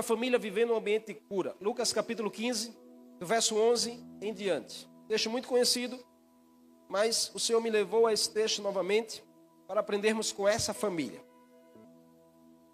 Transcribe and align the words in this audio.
uma 0.00 0.02
família 0.02 0.38
vivendo 0.38 0.72
um 0.72 0.76
ambiente 0.76 1.08
de 1.08 1.14
cura. 1.14 1.54
Lucas 1.60 1.92
capítulo 1.92 2.30
15, 2.30 2.74
do 3.18 3.26
verso 3.26 3.54
11 3.54 4.02
em 4.22 4.32
diante. 4.32 4.88
Texto 5.06 5.28
muito 5.28 5.46
conhecido, 5.46 6.02
mas 6.88 7.30
o 7.34 7.38
Senhor 7.38 7.60
me 7.60 7.68
levou 7.68 8.06
a 8.06 8.12
esse 8.14 8.30
texto 8.30 8.62
novamente 8.62 9.22
para 9.68 9.80
aprendermos 9.80 10.32
com 10.32 10.48
essa 10.48 10.72
família. 10.72 11.22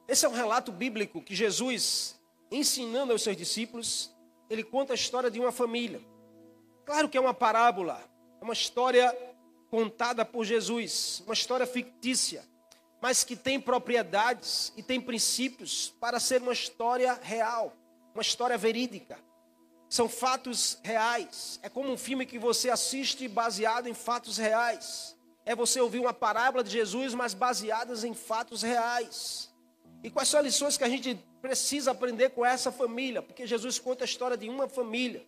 Esse 0.06 0.24
é 0.24 0.28
um 0.28 0.34
relato 0.34 0.70
bíblico 0.70 1.20
que 1.20 1.34
Jesus, 1.34 2.16
ensinando 2.48 3.10
aos 3.10 3.22
seus 3.22 3.36
discípulos, 3.36 4.14
ele 4.48 4.62
conta 4.62 4.92
a 4.92 4.94
história 4.94 5.28
de 5.28 5.40
uma 5.40 5.50
família. 5.50 6.00
Claro 6.84 7.08
que 7.08 7.18
é 7.18 7.20
uma 7.20 7.34
parábola, 7.34 8.00
é 8.40 8.44
uma 8.44 8.54
história 8.54 9.12
contada 9.68 10.24
por 10.24 10.44
Jesus, 10.44 11.24
uma 11.26 11.34
história 11.34 11.66
fictícia, 11.66 12.44
mas 13.00 13.24
que 13.24 13.36
tem 13.36 13.60
propriedades 13.60 14.72
e 14.76 14.82
tem 14.82 15.00
princípios 15.00 15.94
para 16.00 16.18
ser 16.18 16.42
uma 16.42 16.52
história 16.52 17.18
real, 17.22 17.74
uma 18.14 18.22
história 18.22 18.56
verídica. 18.56 19.18
São 19.88 20.08
fatos 20.08 20.78
reais. 20.82 21.60
É 21.62 21.68
como 21.68 21.90
um 21.90 21.96
filme 21.96 22.26
que 22.26 22.38
você 22.38 22.70
assiste 22.70 23.28
baseado 23.28 23.86
em 23.86 23.94
fatos 23.94 24.36
reais. 24.36 25.16
É 25.44 25.54
você 25.54 25.80
ouvir 25.80 26.00
uma 26.00 26.12
parábola 26.12 26.64
de 26.64 26.70
Jesus, 26.70 27.14
mas 27.14 27.34
baseadas 27.34 28.02
em 28.02 28.14
fatos 28.14 28.62
reais. 28.62 29.54
E 30.02 30.10
quais 30.10 30.28
são 30.28 30.40
as 30.40 30.46
lições 30.46 30.76
que 30.76 30.84
a 30.84 30.88
gente 30.88 31.14
precisa 31.40 31.92
aprender 31.92 32.30
com 32.30 32.44
essa 32.44 32.72
família? 32.72 33.22
Porque 33.22 33.46
Jesus 33.46 33.78
conta 33.78 34.04
a 34.04 34.06
história 34.06 34.36
de 34.36 34.48
uma 34.48 34.68
família. 34.68 35.24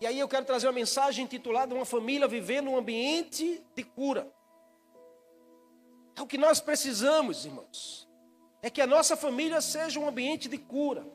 E 0.00 0.06
aí 0.06 0.18
eu 0.18 0.28
quero 0.28 0.44
trazer 0.44 0.66
uma 0.66 0.72
mensagem 0.72 1.24
intitulada 1.24 1.74
Uma 1.74 1.86
família 1.86 2.28
vivendo 2.28 2.68
um 2.68 2.76
ambiente 2.76 3.62
de 3.74 3.82
cura. 3.82 4.30
É 6.16 6.22
o 6.22 6.26
que 6.26 6.38
nós 6.38 6.60
precisamos, 6.60 7.44
irmãos. 7.44 8.08
É 8.62 8.70
que 8.70 8.80
a 8.80 8.86
nossa 8.86 9.16
família 9.16 9.60
seja 9.60 10.00
um 10.00 10.08
ambiente 10.08 10.48
de 10.48 10.56
cura, 10.56 11.06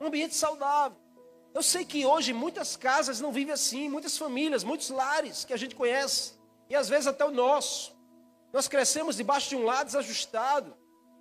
um 0.00 0.06
ambiente 0.06 0.34
saudável. 0.34 0.96
Eu 1.52 1.62
sei 1.62 1.84
que 1.84 2.06
hoje 2.06 2.32
muitas 2.32 2.76
casas 2.76 3.20
não 3.20 3.32
vivem 3.32 3.52
assim, 3.52 3.88
muitas 3.88 4.16
famílias, 4.16 4.62
muitos 4.62 4.90
lares 4.90 5.44
que 5.44 5.52
a 5.52 5.56
gente 5.56 5.74
conhece, 5.74 6.34
e 6.70 6.76
às 6.76 6.88
vezes 6.88 7.08
até 7.08 7.24
o 7.24 7.32
nosso. 7.32 7.96
Nós 8.52 8.68
crescemos 8.68 9.16
debaixo 9.16 9.48
de 9.48 9.56
um 9.56 9.64
lar 9.64 9.84
desajustado, 9.84 10.76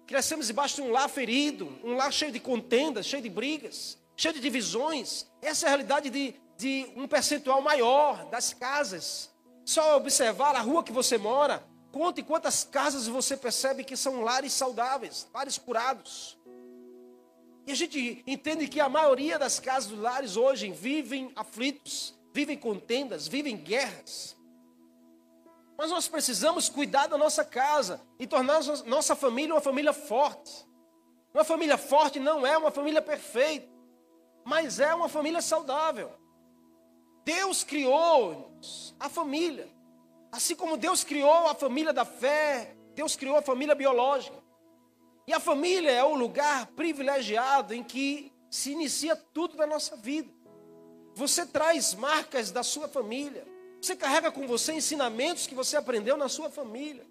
crescemos 0.06 0.48
debaixo 0.48 0.76
de 0.76 0.82
um 0.84 0.92
lar 0.92 1.10
ferido, 1.10 1.80
um 1.84 1.96
lar 1.96 2.14
cheio 2.14 2.32
de 2.32 2.40
contendas, 2.40 3.08
cheio 3.08 3.24
de 3.24 3.30
brigas, 3.30 3.98
cheio 4.16 4.36
de 4.36 4.40
divisões. 4.40 5.26
Essa 5.42 5.66
é 5.66 5.68
a 5.68 5.70
realidade 5.70 6.10
de, 6.12 6.36
de 6.56 6.88
um 6.96 7.08
percentual 7.08 7.62
maior 7.62 8.26
das 8.30 8.54
casas. 8.54 9.30
Só 9.66 9.98
observar 9.98 10.56
a 10.56 10.62
rua 10.62 10.84
que 10.84 10.92
você 10.92 11.18
mora, 11.18 11.66
conte 11.92 12.24
quantas 12.24 12.64
casas 12.64 13.08
você 13.08 13.36
percebe 13.36 13.84
que 13.84 13.98
são 13.98 14.22
lares 14.22 14.54
saudáveis, 14.54 15.28
lares 15.34 15.58
curados. 15.58 16.38
E 17.66 17.72
a 17.72 17.76
gente 17.76 18.24
entende 18.26 18.68
que 18.68 18.80
a 18.80 18.88
maioria 18.88 19.38
das 19.38 19.60
casas 19.60 19.90
dos 19.90 20.00
lares 20.00 20.38
hoje 20.38 20.72
vivem 20.72 21.32
aflitos, 21.36 22.18
vivem 22.34 22.58
contendas, 22.58 23.28
vivem 23.28 23.58
guerras. 23.58 24.38
Mas 25.78 25.92
nós 25.92 26.08
precisamos 26.08 26.70
cuidar 26.70 27.08
da 27.08 27.18
nossa 27.18 27.44
casa 27.46 28.02
e 28.18 28.26
tornar 28.26 28.62
nossa 28.86 29.16
família 29.16 29.54
uma 29.54 29.62
família 29.62 29.94
forte. 29.94 30.66
Uma 31.34 31.44
família 31.44 31.78
forte 31.78 32.20
não 32.20 32.48
é 32.48 32.58
uma 32.58 32.72
família 32.72 33.02
perfeita, 33.02 33.68
mas 34.44 34.80
é 34.80 34.94
uma 34.96 35.10
família 35.10 35.42
saudável. 35.42 36.12
Deus 37.24 37.64
criou 37.64 38.58
a 39.00 39.10
família. 39.10 39.77
Assim 40.38 40.56
como 40.56 40.78
Deus 40.78 41.04
criou 41.04 41.48
a 41.48 41.56
família 41.56 41.92
da 41.92 42.06
fé, 42.06 42.76
Deus 42.94 43.16
criou 43.16 43.38
a 43.38 43.42
família 43.42 43.74
biológica. 43.74 44.38
E 45.26 45.34
a 45.34 45.40
família 45.40 45.90
é 45.90 46.04
o 46.04 46.14
lugar 46.14 46.68
privilegiado 46.76 47.74
em 47.74 47.84
que 47.84 48.32
se 48.48 48.72
inicia 48.72 49.16
tudo 49.16 49.58
da 49.58 49.66
nossa 49.66 49.96
vida. 49.96 50.32
Você 51.16 51.44
traz 51.44 51.96
marcas 51.96 52.52
da 52.52 52.62
sua 52.62 52.88
família. 52.88 53.48
Você 53.82 53.96
carrega 53.96 54.32
com 54.32 54.46
você 54.46 54.74
ensinamentos 54.74 55.48
que 55.48 55.56
você 55.56 55.76
aprendeu 55.76 56.16
na 56.16 56.30
sua 56.30 56.52
família. 56.52 57.04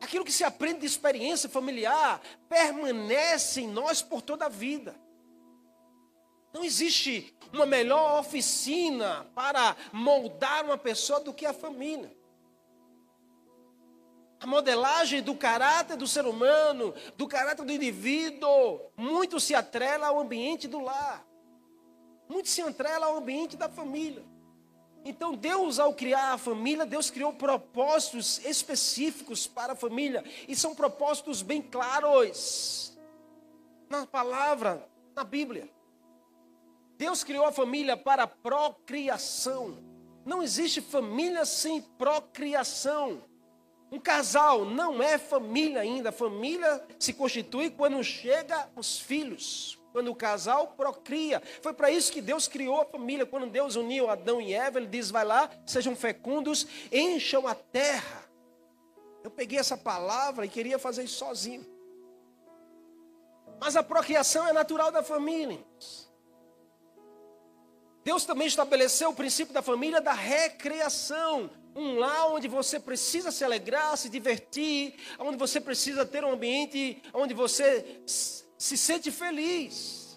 Aquilo 0.00 0.24
que 0.24 0.32
se 0.32 0.42
aprende 0.42 0.80
de 0.80 0.86
experiência 0.86 1.48
familiar 1.48 2.20
permanece 2.48 3.60
em 3.60 3.68
nós 3.68 4.02
por 4.02 4.22
toda 4.22 4.46
a 4.46 4.48
vida. 4.48 4.92
Não 6.52 6.64
existe 6.64 7.34
uma 7.52 7.66
melhor 7.66 8.20
oficina 8.20 9.26
para 9.34 9.76
moldar 9.92 10.64
uma 10.64 10.78
pessoa 10.78 11.20
do 11.20 11.32
que 11.32 11.46
a 11.46 11.52
família. 11.52 12.16
A 14.40 14.46
modelagem 14.46 15.20
do 15.20 15.34
caráter 15.34 15.96
do 15.96 16.06
ser 16.06 16.24
humano, 16.24 16.94
do 17.16 17.26
caráter 17.26 17.64
do 17.64 17.72
indivíduo, 17.72 18.80
muito 18.96 19.40
se 19.40 19.54
atrela 19.54 20.08
ao 20.08 20.20
ambiente 20.20 20.68
do 20.68 20.80
lar. 20.80 21.26
Muito 22.28 22.48
se 22.48 22.62
atrela 22.62 23.06
ao 23.06 23.16
ambiente 23.16 23.56
da 23.56 23.68
família. 23.68 24.24
Então, 25.04 25.34
Deus, 25.34 25.78
ao 25.78 25.94
criar 25.94 26.34
a 26.34 26.38
família, 26.38 26.84
Deus 26.84 27.10
criou 27.10 27.32
propósitos 27.32 28.44
específicos 28.44 29.46
para 29.46 29.72
a 29.72 29.76
família. 29.76 30.22
E 30.46 30.54
são 30.54 30.74
propósitos 30.74 31.42
bem 31.42 31.62
claros 31.62 32.96
na 33.88 34.06
palavra, 34.06 34.86
na 35.16 35.24
Bíblia. 35.24 35.68
Deus 36.98 37.22
criou 37.22 37.46
a 37.46 37.52
família 37.52 37.96
para 37.96 38.26
procriação. 38.26 39.78
Não 40.26 40.42
existe 40.42 40.80
família 40.80 41.46
sem 41.46 41.80
procriação. 41.80 43.22
Um 43.90 44.00
casal 44.00 44.64
não 44.64 45.00
é 45.00 45.16
família 45.16 45.80
ainda. 45.80 46.10
Família 46.10 46.84
se 46.98 47.12
constitui 47.12 47.70
quando 47.70 48.02
chega 48.02 48.68
os 48.74 48.98
filhos. 48.98 49.78
Quando 49.92 50.10
o 50.10 50.14
casal 50.14 50.74
procria. 50.76 51.40
Foi 51.62 51.72
para 51.72 51.88
isso 51.88 52.12
que 52.12 52.20
Deus 52.20 52.48
criou 52.48 52.80
a 52.80 52.84
família. 52.84 53.24
Quando 53.24 53.48
Deus 53.48 53.76
uniu 53.76 54.10
Adão 54.10 54.40
e 54.40 54.52
Eva, 54.52 54.78
Ele 54.78 54.88
diz: 54.88 55.08
vai 55.08 55.24
lá, 55.24 55.48
sejam 55.64 55.94
fecundos, 55.94 56.66
encham 56.92 57.46
a 57.46 57.54
terra. 57.54 58.28
Eu 59.22 59.30
peguei 59.30 59.58
essa 59.58 59.76
palavra 59.76 60.44
e 60.44 60.48
queria 60.48 60.80
fazer 60.80 61.04
isso 61.04 61.18
sozinho. 61.18 61.64
Mas 63.60 63.76
a 63.76 63.84
procriação 63.84 64.48
é 64.48 64.52
natural 64.52 64.90
da 64.90 65.02
família. 65.02 65.64
Deus 68.04 68.24
também 68.24 68.46
estabeleceu 68.46 69.10
o 69.10 69.14
princípio 69.14 69.52
da 69.52 69.62
família 69.62 70.00
da 70.00 70.12
recreação 70.12 71.50
um 71.78 71.96
lar 71.96 72.32
onde 72.32 72.48
você 72.48 72.80
precisa 72.80 73.30
se 73.30 73.44
alegrar, 73.44 73.96
se 73.96 74.08
divertir, 74.08 74.94
onde 75.18 75.36
você 75.36 75.60
precisa 75.60 76.04
ter 76.04 76.24
um 76.24 76.32
ambiente 76.32 77.00
onde 77.14 77.32
você 77.32 78.02
se 78.04 78.76
sente 78.76 79.12
feliz. 79.12 80.08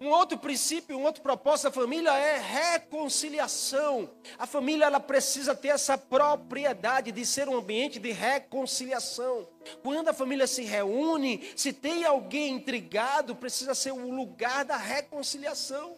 Um 0.00 0.08
outro 0.08 0.36
princípio, 0.36 0.98
um 0.98 1.04
outro 1.04 1.22
propósito 1.22 1.66
da 1.66 1.70
família 1.70 2.10
é 2.18 2.36
reconciliação. 2.36 4.10
A 4.36 4.48
família 4.48 4.86
ela 4.86 4.98
precisa 4.98 5.54
ter 5.54 5.68
essa 5.68 5.96
propriedade 5.96 7.12
de 7.12 7.24
ser 7.24 7.48
um 7.48 7.56
ambiente 7.56 8.00
de 8.00 8.10
reconciliação. 8.10 9.48
Quando 9.80 10.08
a 10.08 10.12
família 10.12 10.48
se 10.48 10.62
reúne, 10.62 11.48
se 11.54 11.72
tem 11.72 12.04
alguém 12.04 12.54
intrigado, 12.54 13.36
precisa 13.36 13.76
ser 13.76 13.92
o 13.92 14.10
lugar 14.10 14.64
da 14.64 14.76
reconciliação. 14.76 15.96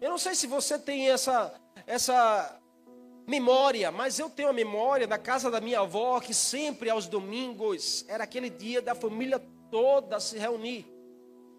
Eu 0.00 0.10
não 0.10 0.18
sei 0.18 0.34
se 0.34 0.46
você 0.46 0.78
tem 0.78 1.10
essa 1.10 1.52
essa 1.86 2.60
memória, 3.26 3.90
mas 3.90 4.18
eu 4.18 4.30
tenho 4.30 4.48
a 4.48 4.52
memória 4.52 5.06
da 5.06 5.18
casa 5.18 5.50
da 5.50 5.60
minha 5.60 5.80
avó 5.80 6.20
que 6.20 6.32
sempre 6.32 6.88
aos 6.88 7.06
domingos 7.06 8.04
era 8.08 8.24
aquele 8.24 8.48
dia 8.48 8.80
da 8.80 8.94
família 8.94 9.38
toda 9.70 10.18
se 10.18 10.38
reunir. 10.38 10.86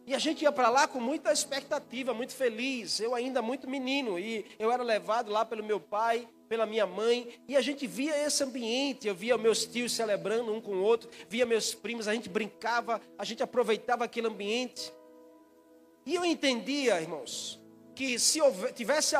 E 0.05 0.15
a 0.15 0.19
gente 0.19 0.41
ia 0.41 0.51
para 0.51 0.69
lá 0.69 0.87
com 0.87 0.99
muita 0.99 1.31
expectativa, 1.31 2.15
muito 2.15 2.33
feliz. 2.33 2.99
Eu 2.99 3.13
ainda 3.13 3.43
muito 3.43 3.69
menino 3.69 4.17
e 4.17 4.43
eu 4.57 4.71
era 4.71 4.81
levado 4.81 5.31
lá 5.31 5.45
pelo 5.45 5.63
meu 5.63 5.79
pai, 5.79 6.27
pela 6.47 6.65
minha 6.65 6.87
mãe, 6.87 7.39
e 7.47 7.55
a 7.55 7.61
gente 7.61 7.85
via 7.85 8.17
esse 8.25 8.43
ambiente, 8.43 9.07
eu 9.07 9.13
via 9.13 9.37
meus 9.37 9.65
tios 9.65 9.91
celebrando 9.91 10.51
um 10.51 10.59
com 10.59 10.71
o 10.71 10.81
outro, 10.81 11.07
via 11.29 11.45
meus 11.45 11.75
primos, 11.75 12.07
a 12.07 12.13
gente 12.15 12.27
brincava, 12.27 12.99
a 13.19 13.23
gente 13.23 13.43
aproveitava 13.43 14.03
aquele 14.03 14.25
ambiente. 14.25 14.91
E 16.07 16.15
eu 16.15 16.25
entendia, 16.25 16.99
irmãos, 16.99 17.61
que 17.99 18.17
se 18.17 18.39
houver, 18.39 18.71
tivesse 18.71 19.13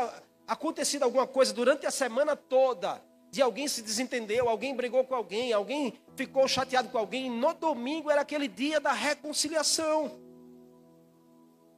acontecido 0.47 1.03
alguma 1.03 1.27
coisa 1.27 1.51
durante 1.51 1.85
a 1.85 1.91
semana 1.91 2.33
toda, 2.33 3.03
de 3.29 3.41
alguém 3.41 3.67
se 3.67 3.81
desentendeu, 3.81 4.47
alguém 4.47 4.73
brigou 4.73 5.03
com 5.03 5.13
alguém, 5.13 5.51
alguém 5.51 5.99
ficou 6.15 6.47
chateado 6.47 6.87
com 6.87 6.97
alguém, 6.97 7.29
no 7.29 7.53
domingo 7.53 8.09
era 8.09 8.21
aquele 8.21 8.47
dia 8.47 8.79
da 8.79 8.93
reconciliação. 8.93 10.17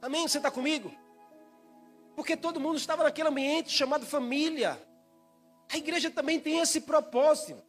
Amém? 0.00 0.28
Você 0.28 0.36
está 0.38 0.48
comigo? 0.48 0.94
Porque 2.14 2.36
todo 2.36 2.60
mundo 2.60 2.76
estava 2.76 3.02
naquele 3.02 3.30
ambiente 3.30 3.70
chamado 3.70 4.06
família. 4.06 4.80
A 5.72 5.76
igreja 5.76 6.08
também 6.08 6.38
tem 6.38 6.60
esse 6.60 6.82
propósito. 6.82 7.60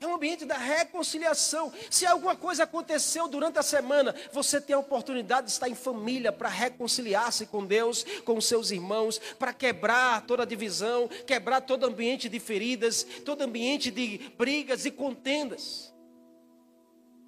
É 0.00 0.06
um 0.06 0.14
ambiente 0.14 0.44
da 0.44 0.56
reconciliação. 0.56 1.72
Se 1.90 2.06
alguma 2.06 2.36
coisa 2.36 2.62
aconteceu 2.62 3.26
durante 3.26 3.58
a 3.58 3.62
semana, 3.62 4.14
você 4.32 4.60
tem 4.60 4.74
a 4.74 4.78
oportunidade 4.78 5.46
de 5.46 5.52
estar 5.52 5.68
em 5.68 5.74
família 5.74 6.30
para 6.30 6.48
reconciliar-se 6.48 7.46
com 7.46 7.66
Deus, 7.66 8.04
com 8.24 8.40
seus 8.40 8.70
irmãos, 8.70 9.18
para 9.38 9.52
quebrar 9.52 10.24
toda 10.24 10.44
a 10.44 10.46
divisão, 10.46 11.08
quebrar 11.26 11.62
todo 11.62 11.84
ambiente 11.84 12.28
de 12.28 12.38
feridas, 12.38 13.04
todo 13.24 13.42
ambiente 13.42 13.90
de 13.90 14.30
brigas 14.38 14.84
e 14.84 14.90
contendas. 14.90 15.92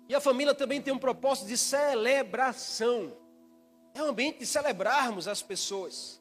E 0.08 0.14
a 0.14 0.20
família 0.20 0.54
também 0.54 0.80
tem 0.80 0.92
um 0.92 0.98
propósito 0.98 1.48
de 1.48 1.56
celebração. 1.56 3.16
É 3.94 4.02
um 4.02 4.06
ambiente 4.06 4.38
de 4.38 4.46
celebrarmos 4.46 5.26
as 5.26 5.42
pessoas, 5.42 6.20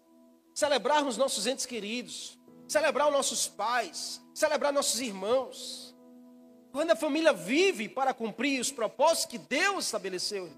celebrarmos 0.53 1.15
nossos 1.15 1.45
entes 1.45 1.65
queridos, 1.65 2.39
celebrar 2.67 3.07
os 3.07 3.13
nossos 3.13 3.47
pais, 3.47 4.19
celebrar 4.33 4.73
nossos 4.73 4.99
irmãos. 4.99 5.88
Quando 6.71 6.91
a 6.91 6.95
família 6.95 7.33
vive 7.33 7.89
para 7.89 8.13
cumprir 8.13 8.59
os 8.59 8.71
propósitos 8.71 9.25
que 9.25 9.37
Deus 9.37 9.85
estabeleceu, 9.85 10.49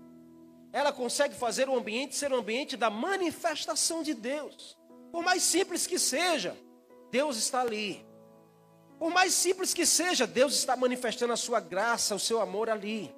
ela 0.73 0.91
consegue 0.91 1.35
fazer 1.35 1.69
o 1.69 1.75
ambiente 1.75 2.15
ser 2.15 2.31
um 2.31 2.37
ambiente 2.37 2.75
da 2.77 2.89
manifestação 2.89 4.03
de 4.03 4.13
Deus. 4.13 4.77
Por 5.11 5.23
mais 5.23 5.43
simples 5.43 5.85
que 5.85 5.99
seja, 5.99 6.57
Deus 7.09 7.37
está 7.37 7.61
ali. 7.61 8.05
Por 8.97 9.11
mais 9.11 9.33
simples 9.33 9.73
que 9.73 9.85
seja, 9.85 10.27
Deus 10.27 10.53
está 10.53 10.75
manifestando 10.75 11.33
a 11.33 11.37
sua 11.37 11.59
graça, 11.59 12.15
o 12.15 12.19
seu 12.19 12.39
amor 12.39 12.69
ali. 12.69 13.13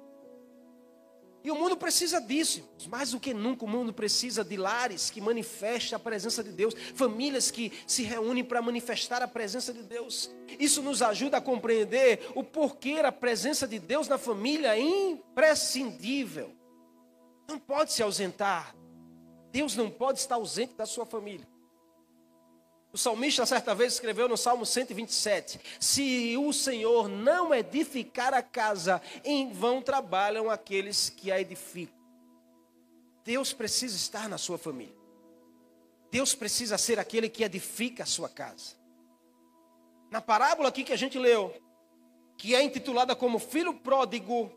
E 1.44 1.50
o 1.50 1.54
mundo 1.54 1.76
precisa 1.76 2.22
disso. 2.22 2.66
Mais 2.88 3.10
do 3.10 3.20
que 3.20 3.34
nunca, 3.34 3.66
o 3.66 3.68
mundo 3.68 3.92
precisa 3.92 4.42
de 4.42 4.56
lares 4.56 5.10
que 5.10 5.20
manifestem 5.20 5.94
a 5.94 5.98
presença 5.98 6.42
de 6.42 6.50
Deus, 6.50 6.74
famílias 6.94 7.50
que 7.50 7.70
se 7.86 8.02
reúnem 8.02 8.42
para 8.42 8.62
manifestar 8.62 9.20
a 9.20 9.28
presença 9.28 9.70
de 9.70 9.82
Deus. 9.82 10.30
Isso 10.58 10.82
nos 10.82 11.02
ajuda 11.02 11.36
a 11.36 11.42
compreender 11.42 12.30
o 12.34 12.42
porquê 12.42 13.00
a 13.04 13.12
presença 13.12 13.68
de 13.68 13.78
Deus 13.78 14.08
na 14.08 14.16
família 14.16 14.74
é 14.74 14.80
imprescindível. 14.80 16.50
Não 17.46 17.58
pode 17.58 17.92
se 17.92 18.02
ausentar. 18.02 18.74
Deus 19.52 19.76
não 19.76 19.90
pode 19.90 20.20
estar 20.20 20.36
ausente 20.36 20.72
da 20.74 20.86
sua 20.86 21.04
família. 21.04 21.46
O 22.94 22.96
salmista 22.96 23.44
certa 23.44 23.74
vez 23.74 23.94
escreveu 23.94 24.28
no 24.28 24.36
Salmo 24.36 24.64
127: 24.64 25.60
Se 25.80 26.36
o 26.36 26.52
Senhor 26.52 27.08
não 27.08 27.52
edificar 27.52 28.32
a 28.32 28.40
casa, 28.40 29.02
em 29.24 29.52
vão 29.52 29.82
trabalham 29.82 30.48
aqueles 30.48 31.10
que 31.10 31.32
a 31.32 31.40
edificam. 31.40 31.98
Deus 33.24 33.52
precisa 33.52 33.96
estar 33.96 34.28
na 34.28 34.38
sua 34.38 34.56
família. 34.58 34.94
Deus 36.08 36.36
precisa 36.36 36.78
ser 36.78 37.00
aquele 37.00 37.28
que 37.28 37.42
edifica 37.42 38.04
a 38.04 38.06
sua 38.06 38.28
casa. 38.28 38.76
Na 40.08 40.20
parábola 40.20 40.68
aqui 40.68 40.84
que 40.84 40.92
a 40.92 40.96
gente 40.96 41.18
leu, 41.18 41.52
que 42.38 42.54
é 42.54 42.62
intitulada 42.62 43.16
como 43.16 43.40
Filho 43.40 43.74
Pródigo, 43.74 44.52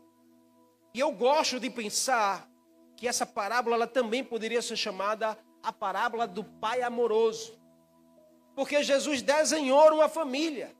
e 0.94 1.00
eu 1.00 1.10
gosto 1.10 1.58
de 1.58 1.68
pensar 1.70 2.48
que 2.96 3.08
essa 3.08 3.26
parábola 3.26 3.74
ela 3.74 3.86
também 3.88 4.22
poderia 4.22 4.62
ser 4.62 4.76
chamada 4.76 5.36
a 5.60 5.72
parábola 5.72 6.24
do 6.24 6.44
pai 6.44 6.82
amoroso. 6.82 7.57
Porque 8.58 8.82
Jesus 8.82 9.22
desenhou 9.22 9.94
uma 9.94 10.08
família. 10.08 10.74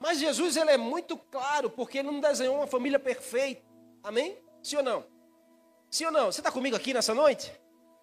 Mas 0.00 0.18
Jesus 0.18 0.56
ele 0.56 0.70
é 0.70 0.78
muito 0.78 1.18
claro, 1.18 1.68
porque 1.68 1.98
ele 1.98 2.10
não 2.10 2.18
desenhou 2.18 2.56
uma 2.56 2.66
família 2.66 2.98
perfeita. 2.98 3.60
Amém? 4.02 4.38
Sim 4.62 4.76
ou 4.76 4.82
não? 4.82 5.04
Sim 5.90 6.06
ou 6.06 6.10
não? 6.10 6.32
Você 6.32 6.40
está 6.40 6.50
comigo 6.50 6.74
aqui 6.74 6.94
nessa 6.94 7.14
noite? 7.14 7.52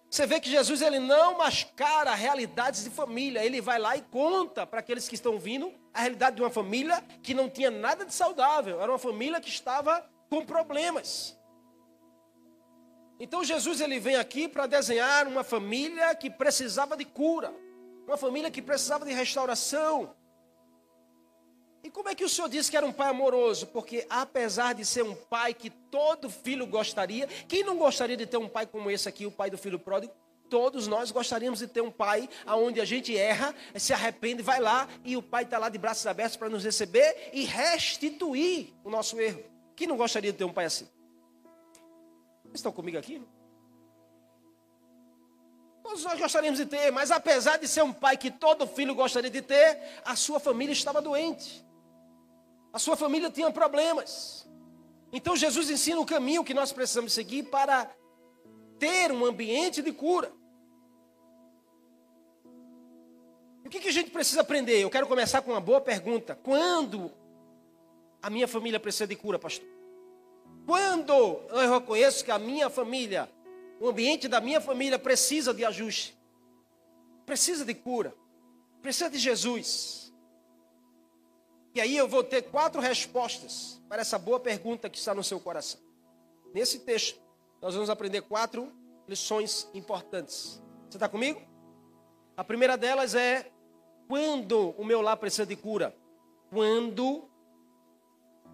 Você 0.08 0.24
vê 0.24 0.38
que 0.38 0.48
Jesus 0.48 0.82
ele 0.82 1.00
não 1.00 1.36
mascara 1.36 2.14
realidades 2.14 2.84
de 2.84 2.90
família. 2.90 3.44
Ele 3.44 3.60
vai 3.60 3.76
lá 3.76 3.96
e 3.96 4.02
conta 4.02 4.64
para 4.64 4.78
aqueles 4.78 5.08
que 5.08 5.16
estão 5.16 5.36
vindo 5.36 5.74
a 5.92 6.02
realidade 6.02 6.36
de 6.36 6.42
uma 6.42 6.50
família 6.50 7.02
que 7.24 7.34
não 7.34 7.50
tinha 7.50 7.72
nada 7.72 8.04
de 8.04 8.14
saudável. 8.14 8.80
Era 8.80 8.92
uma 8.92 9.00
família 9.00 9.40
que 9.40 9.48
estava 9.48 10.08
com 10.30 10.46
problemas. 10.46 11.36
Então 13.18 13.42
Jesus 13.42 13.80
ele 13.80 13.98
vem 13.98 14.14
aqui 14.14 14.46
para 14.46 14.68
desenhar 14.68 15.26
uma 15.26 15.42
família 15.42 16.14
que 16.14 16.30
precisava 16.30 16.96
de 16.96 17.04
cura. 17.04 17.65
Uma 18.06 18.16
família 18.16 18.50
que 18.50 18.62
precisava 18.62 19.04
de 19.04 19.12
restauração. 19.12 20.14
E 21.82 21.90
como 21.90 22.08
é 22.08 22.14
que 22.14 22.24
o 22.24 22.28
senhor 22.28 22.48
disse 22.48 22.70
que 22.70 22.76
era 22.76 22.86
um 22.86 22.92
pai 22.92 23.08
amoroso? 23.08 23.66
Porque 23.68 24.06
apesar 24.10 24.74
de 24.74 24.84
ser 24.84 25.02
um 25.02 25.14
pai 25.14 25.54
que 25.54 25.70
todo 25.70 26.30
filho 26.30 26.66
gostaria, 26.66 27.26
quem 27.48 27.62
não 27.62 27.76
gostaria 27.76 28.16
de 28.16 28.26
ter 28.26 28.36
um 28.36 28.48
pai 28.48 28.66
como 28.66 28.90
esse 28.90 29.08
aqui, 29.08 29.26
o 29.26 29.30
pai 29.30 29.50
do 29.50 29.58
filho 29.58 29.78
pródigo? 29.78 30.12
Todos 30.48 30.86
nós 30.86 31.10
gostaríamos 31.10 31.58
de 31.58 31.66
ter 31.66 31.80
um 31.80 31.90
pai 31.90 32.28
aonde 32.44 32.80
a 32.80 32.84
gente 32.84 33.16
erra, 33.16 33.54
se 33.76 33.92
arrepende, 33.92 34.42
vai 34.42 34.60
lá 34.60 34.88
e 35.04 35.16
o 35.16 35.22
pai 35.22 35.42
está 35.42 35.58
lá 35.58 35.68
de 35.68 35.78
braços 35.78 36.06
abertos 36.06 36.36
para 36.36 36.48
nos 36.48 36.64
receber 36.64 37.30
e 37.32 37.44
restituir 37.44 38.72
o 38.84 38.90
nosso 38.90 39.20
erro. 39.20 39.42
Quem 39.74 39.86
não 39.86 39.96
gostaria 39.96 40.32
de 40.32 40.38
ter 40.38 40.44
um 40.44 40.52
pai 40.52 40.66
assim? 40.66 40.88
Vocês 42.44 42.54
estão 42.54 42.72
comigo 42.72 42.96
aqui? 42.96 43.20
Todos 45.96 46.12
nós 46.12 46.20
gostaríamos 46.20 46.58
de 46.58 46.66
ter, 46.66 46.92
mas 46.92 47.10
apesar 47.10 47.56
de 47.56 47.66
ser 47.66 47.82
um 47.82 47.90
pai 47.90 48.18
que 48.18 48.30
todo 48.30 48.66
filho 48.66 48.94
gostaria 48.94 49.30
de 49.30 49.40
ter, 49.40 49.80
a 50.04 50.14
sua 50.14 50.38
família 50.38 50.74
estava 50.74 51.00
doente. 51.00 51.64
A 52.70 52.78
sua 52.78 52.98
família 52.98 53.30
tinha 53.30 53.50
problemas. 53.50 54.46
Então 55.10 55.34
Jesus 55.34 55.70
ensina 55.70 55.98
o 55.98 56.04
caminho 56.04 56.44
que 56.44 56.52
nós 56.52 56.70
precisamos 56.70 57.14
seguir 57.14 57.44
para 57.44 57.90
ter 58.78 59.10
um 59.10 59.24
ambiente 59.24 59.80
de 59.80 59.90
cura. 59.90 60.30
E 63.64 63.68
o 63.68 63.70
que, 63.70 63.80
que 63.80 63.88
a 63.88 63.92
gente 63.92 64.10
precisa 64.10 64.42
aprender? 64.42 64.78
Eu 64.78 64.90
quero 64.90 65.06
começar 65.06 65.40
com 65.40 65.52
uma 65.52 65.62
boa 65.62 65.80
pergunta. 65.80 66.38
Quando 66.42 67.10
a 68.20 68.28
minha 68.28 68.46
família 68.46 68.78
precisa 68.78 69.06
de 69.06 69.16
cura, 69.16 69.38
pastor? 69.38 69.66
Quando 70.66 71.14
eu 71.14 71.72
reconheço 71.72 72.22
que 72.22 72.30
a 72.30 72.38
minha 72.38 72.68
família 72.68 73.30
o 73.80 73.88
ambiente 73.88 74.28
da 74.28 74.40
minha 74.40 74.60
família 74.60 74.98
precisa 74.98 75.52
de 75.52 75.64
ajuste, 75.64 76.16
precisa 77.24 77.64
de 77.64 77.74
cura, 77.74 78.14
precisa 78.80 79.10
de 79.10 79.18
Jesus. 79.18 80.12
E 81.74 81.80
aí 81.80 81.96
eu 81.96 82.08
vou 82.08 82.24
ter 82.24 82.42
quatro 82.42 82.80
respostas 82.80 83.82
para 83.88 84.00
essa 84.00 84.18
boa 84.18 84.40
pergunta 84.40 84.88
que 84.88 84.98
está 84.98 85.14
no 85.14 85.22
seu 85.22 85.38
coração. 85.38 85.80
Nesse 86.54 86.80
texto, 86.80 87.20
nós 87.60 87.74
vamos 87.74 87.90
aprender 87.90 88.22
quatro 88.22 88.72
lições 89.06 89.68
importantes. 89.74 90.62
Você 90.88 90.96
está 90.96 91.08
comigo? 91.08 91.40
A 92.36 92.42
primeira 92.42 92.78
delas 92.78 93.14
é: 93.14 93.50
quando 94.08 94.70
o 94.78 94.84
meu 94.84 95.02
lar 95.02 95.16
precisa 95.16 95.44
de 95.44 95.56
cura? 95.56 95.94
Quando 96.50 97.28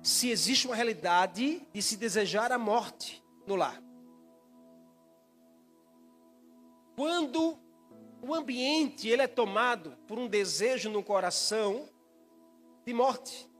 se 0.02 0.30
existe 0.30 0.66
uma 0.66 0.74
realidade 0.74 1.62
de 1.72 1.82
se 1.82 1.96
desejar 1.96 2.50
a 2.50 2.58
morte 2.58 3.22
no 3.46 3.54
lar. 3.54 3.80
Quando 6.96 7.58
o 8.22 8.34
ambiente 8.34 9.08
ele 9.08 9.22
é 9.22 9.26
tomado 9.26 9.96
por 10.06 10.18
um 10.18 10.28
desejo 10.28 10.88
no 10.88 11.02
coração 11.02 11.88
de 12.86 12.94
morte. 12.94 13.50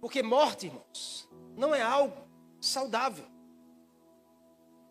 Porque 0.00 0.22
morte, 0.22 0.66
irmãos, 0.66 1.28
não 1.56 1.74
é 1.74 1.80
algo 1.80 2.16
saudável. 2.60 3.24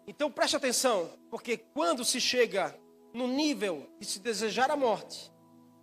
Então 0.07 0.31
preste 0.31 0.55
atenção, 0.55 1.09
porque 1.29 1.57
quando 1.57 2.05
se 2.05 2.19
chega 2.19 2.77
no 3.13 3.27
nível 3.27 3.87
de 3.99 4.05
se 4.05 4.19
desejar 4.19 4.71
a 4.71 4.77
morte, 4.77 5.31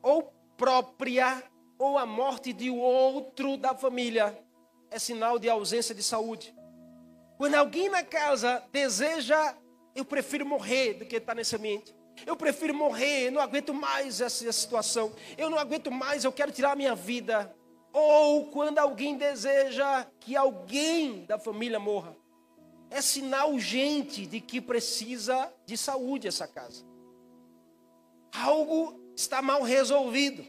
ou 0.03 0.33
própria, 0.57 1.43
ou 1.79 1.99
a 1.99 2.07
morte 2.07 2.53
de 2.53 2.71
outro 2.71 3.57
da 3.57 3.75
família, 3.75 4.43
é 4.91 4.99
sinal 4.99 5.39
de 5.39 5.49
ausência 5.49 5.95
de 5.95 6.03
saúde. 6.03 6.55
Quando 7.37 7.55
alguém 7.55 7.89
na 7.89 8.03
casa 8.03 8.65
deseja 8.73 9.55
eu 9.99 10.05
prefiro 10.05 10.47
morrer 10.47 10.95
do 10.95 11.05
que 11.05 11.17
estar 11.17 11.35
nesse 11.35 11.57
ambiente. 11.57 11.93
Eu 12.25 12.37
prefiro 12.37 12.73
morrer, 12.73 13.27
eu 13.27 13.33
não 13.33 13.41
aguento 13.41 13.75
mais 13.75 14.21
essa 14.21 14.53
situação. 14.53 15.13
Eu 15.37 15.51
não 15.51 15.59
aguento 15.59 15.91
mais, 15.91 16.25
eu 16.25 16.33
quero 16.33 16.53
tirar 16.53 16.73
a 16.73 16.77
minha 16.77 16.95
vida. 16.95 17.53
Ou 17.93 18.47
quando 18.47 18.79
alguém 18.79 19.17
deseja 19.17 20.07
que 20.21 20.37
alguém 20.37 21.25
da 21.25 21.37
família 21.39 21.81
morra. 21.81 22.17
É 22.91 23.03
sinal 23.03 23.53
urgente 23.53 24.25
de 24.25 24.41
que 24.41 24.61
precisa 24.61 25.53
de 25.67 25.77
saúde 25.77 26.29
essa 26.29 26.47
casa. 26.47 26.85
Algo 28.33 29.01
está 29.17 29.43
mal 29.43 29.63
resolvido. 29.63 30.47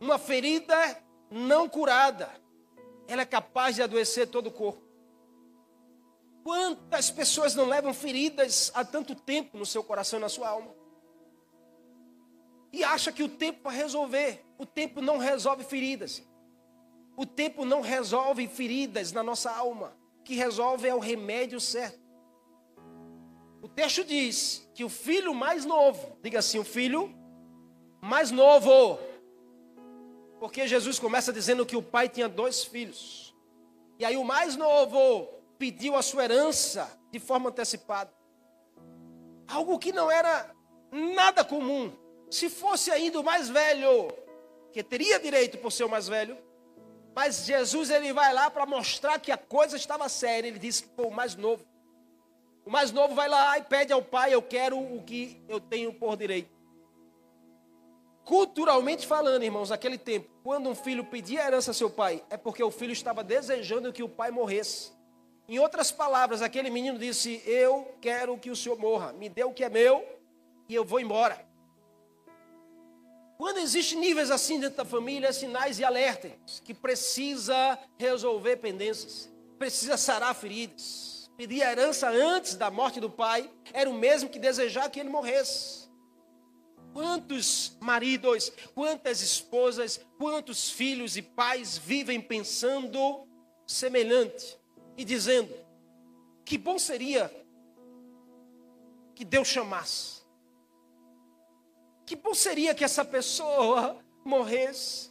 Uma 0.00 0.18
ferida 0.18 0.76
não 1.30 1.68
curada. 1.68 2.28
Ela 3.06 3.22
é 3.22 3.26
capaz 3.26 3.76
de 3.76 3.82
adoecer 3.82 4.26
todo 4.26 4.48
o 4.48 4.52
corpo. 4.52 4.87
Quantas 6.48 7.10
pessoas 7.10 7.54
não 7.54 7.66
levam 7.66 7.92
feridas 7.92 8.72
há 8.74 8.82
tanto 8.82 9.14
tempo 9.14 9.58
no 9.58 9.66
seu 9.66 9.84
coração 9.84 10.18
e 10.18 10.22
na 10.22 10.30
sua 10.30 10.48
alma? 10.48 10.74
E 12.72 12.82
acha 12.82 13.12
que 13.12 13.22
o 13.22 13.28
tempo 13.28 13.64
vai 13.64 13.76
resolver. 13.76 14.46
O 14.56 14.64
tempo 14.64 15.02
não 15.02 15.18
resolve 15.18 15.62
feridas. 15.62 16.26
O 17.18 17.26
tempo 17.26 17.66
não 17.66 17.82
resolve 17.82 18.48
feridas 18.48 19.12
na 19.12 19.22
nossa 19.22 19.54
alma. 19.54 19.94
O 20.20 20.22
que 20.22 20.36
resolve 20.36 20.88
é 20.88 20.94
o 20.94 20.98
remédio 20.98 21.60
certo. 21.60 22.00
O 23.60 23.68
texto 23.68 24.02
diz 24.02 24.66
que 24.72 24.84
o 24.84 24.88
filho 24.88 25.34
mais 25.34 25.66
novo, 25.66 26.16
diga 26.22 26.38
assim, 26.38 26.58
o 26.58 26.64
filho 26.64 27.14
mais 28.00 28.30
novo. 28.30 28.98
Porque 30.40 30.66
Jesus 30.66 30.98
começa 30.98 31.30
dizendo 31.30 31.66
que 31.66 31.76
o 31.76 31.82
pai 31.82 32.08
tinha 32.08 32.26
dois 32.26 32.64
filhos. 32.64 33.36
E 33.98 34.04
aí 34.06 34.16
o 34.16 34.24
mais 34.24 34.56
novo 34.56 35.36
pediu 35.58 35.96
a 35.96 36.02
sua 36.02 36.24
herança 36.24 36.90
de 37.10 37.18
forma 37.18 37.50
antecipada. 37.50 38.12
Algo 39.46 39.78
que 39.78 39.92
não 39.92 40.10
era 40.10 40.54
nada 40.90 41.44
comum. 41.44 41.92
Se 42.30 42.48
fosse 42.48 42.90
ainda 42.90 43.20
o 43.20 43.24
mais 43.24 43.48
velho, 43.48 44.08
que 44.72 44.82
teria 44.82 45.18
direito 45.18 45.58
por 45.58 45.72
ser 45.72 45.84
o 45.84 45.88
mais 45.88 46.06
velho, 46.08 46.36
Mas 47.14 47.46
Jesus 47.46 47.90
ele 47.90 48.12
vai 48.12 48.32
lá 48.32 48.48
para 48.48 48.64
mostrar 48.64 49.18
que 49.18 49.32
a 49.32 49.36
coisa 49.36 49.76
estava 49.76 50.08
séria. 50.08 50.46
Ele 50.46 50.58
disse 50.58 50.84
para 50.84 51.04
o 51.04 51.10
mais 51.10 51.34
novo. 51.34 51.64
O 52.64 52.70
mais 52.70 52.92
novo 52.92 53.12
vai 53.12 53.28
lá 53.28 53.58
e 53.58 53.62
pede 53.62 53.92
ao 53.92 54.00
pai: 54.00 54.32
Eu 54.32 54.40
quero 54.40 54.78
o 54.78 55.02
que 55.02 55.42
eu 55.48 55.58
tenho 55.58 55.92
por 55.92 56.16
direito. 56.16 56.56
Culturalmente 58.24 59.04
falando, 59.04 59.42
irmãos, 59.42 59.70
naquele 59.70 59.98
tempo, 59.98 60.28
quando 60.44 60.68
um 60.68 60.76
filho 60.76 61.04
pedia 61.06 61.44
herança 61.44 61.72
a 61.72 61.74
seu 61.74 61.90
pai, 61.90 62.22
é 62.30 62.36
porque 62.36 62.62
o 62.62 62.70
filho 62.70 62.92
estava 62.92 63.24
desejando 63.24 63.92
que 63.92 64.02
o 64.02 64.08
pai 64.08 64.30
morresse. 64.30 64.92
Em 65.48 65.58
outras 65.58 65.90
palavras, 65.90 66.42
aquele 66.42 66.68
menino 66.68 66.98
disse: 66.98 67.42
Eu 67.46 67.96
quero 68.02 68.36
que 68.36 68.50
o 68.50 68.56
senhor 68.56 68.78
morra, 68.78 69.14
me 69.14 69.30
dê 69.30 69.44
o 69.44 69.52
que 69.52 69.64
é 69.64 69.70
meu 69.70 70.04
e 70.68 70.74
eu 70.74 70.84
vou 70.84 71.00
embora. 71.00 71.48
Quando 73.38 73.58
existem 73.58 73.98
níveis 73.98 74.30
assim 74.30 74.60
dentro 74.60 74.76
da 74.76 74.84
família, 74.84 75.32
sinais 75.32 75.78
e 75.78 75.84
alertas 75.84 76.60
que 76.62 76.74
precisa 76.74 77.78
resolver 77.96 78.56
pendências, 78.56 79.30
precisa 79.58 79.96
sarar 79.96 80.34
feridas. 80.34 81.30
Pedir 81.34 81.62
a 81.62 81.70
herança 81.70 82.10
antes 82.10 82.54
da 82.54 82.70
morte 82.70 83.00
do 83.00 83.08
pai 83.08 83.48
era 83.72 83.88
o 83.88 83.94
mesmo 83.94 84.28
que 84.28 84.38
desejar 84.38 84.90
que 84.90 85.00
ele 85.00 85.08
morresse. 85.08 85.88
Quantos 86.92 87.76
maridos, 87.80 88.52
quantas 88.74 89.22
esposas, 89.22 90.00
quantos 90.18 90.68
filhos 90.68 91.16
e 91.16 91.22
pais 91.22 91.78
vivem 91.78 92.20
pensando 92.20 93.26
semelhante 93.66 94.57
e 94.98 95.04
dizendo: 95.04 95.54
que 96.44 96.58
bom 96.58 96.78
seria 96.78 97.32
que 99.14 99.24
Deus 99.24 99.48
chamasse 99.48 100.18
que 102.08 102.16
bom 102.16 102.32
seria 102.32 102.74
que 102.74 102.82
essa 102.82 103.04
pessoa 103.04 103.94
morresse. 104.24 105.10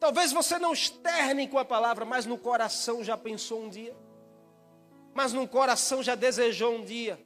Talvez 0.00 0.32
você 0.32 0.58
não 0.58 0.72
externe 0.72 1.46
com 1.46 1.60
a 1.60 1.64
palavra, 1.64 2.04
mas 2.04 2.26
no 2.26 2.36
coração 2.36 3.04
já 3.04 3.16
pensou 3.16 3.62
um 3.62 3.68
dia. 3.68 3.96
Mas 5.14 5.32
no 5.32 5.46
coração 5.46 6.02
já 6.02 6.16
desejou 6.16 6.74
um 6.74 6.84
dia. 6.84 7.24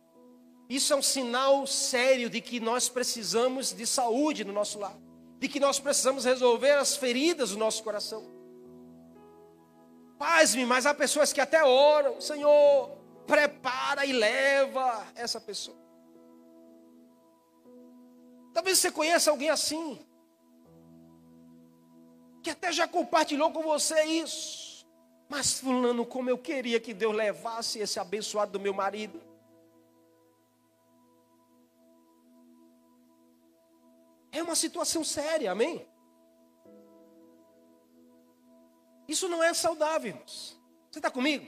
Isso 0.69 0.93
é 0.93 0.97
um 0.97 1.00
sinal 1.00 1.66
sério 1.66 2.28
de 2.28 2.43
que 2.43 2.61
nós 2.61 2.87
precisamos 2.87 3.73
de 3.73 3.87
saúde 3.87 4.45
no 4.45 4.52
nosso 4.52 4.78
lar. 4.78 4.99
De 5.38 5.49
que 5.49 5.59
nós 5.59 5.81
precisamos 5.81 6.26
resolver 6.26 6.73
as 6.73 6.97
feridas 6.97 7.52
do 7.52 7.57
nosso 7.57 7.83
coração. 7.83 8.36
Paz-me, 10.18 10.64
mas 10.64 10.87
há 10.87 10.94
pessoas 10.94 11.32
que 11.32 11.40
até 11.40 11.62
oram, 11.62 12.20
Senhor, 12.20 12.90
prepara 13.26 14.06
e 14.06 14.12
leva 14.12 15.06
essa 15.14 15.40
pessoa. 15.40 15.76
Talvez 18.54 18.78
você 18.78 18.90
conheça 18.90 19.30
alguém 19.30 19.50
assim. 19.50 20.00
Que 22.42 22.50
até 22.50 22.73
já 22.73 22.88
compartilhou 22.88 23.52
com 23.52 23.62
você 23.62 24.02
isso. 24.04 24.87
Mas 25.28 25.61
fulano, 25.61 26.06
como 26.06 26.30
eu 26.30 26.38
queria 26.38 26.80
que 26.80 26.94
Deus 26.94 27.14
levasse 27.14 27.80
esse 27.80 27.99
abençoado 27.99 28.52
do 28.52 28.61
meu 28.61 28.73
marido. 28.73 29.20
É 34.32 34.42
uma 34.42 34.54
situação 34.54 35.02
séria, 35.02 35.52
amém? 35.52 35.87
Isso 39.08 39.28
não 39.28 39.42
é 39.42 39.52
saudável, 39.54 40.08
irmãos. 40.08 40.60
Você 40.90 40.98
está 40.98 41.10
comigo? 41.10 41.46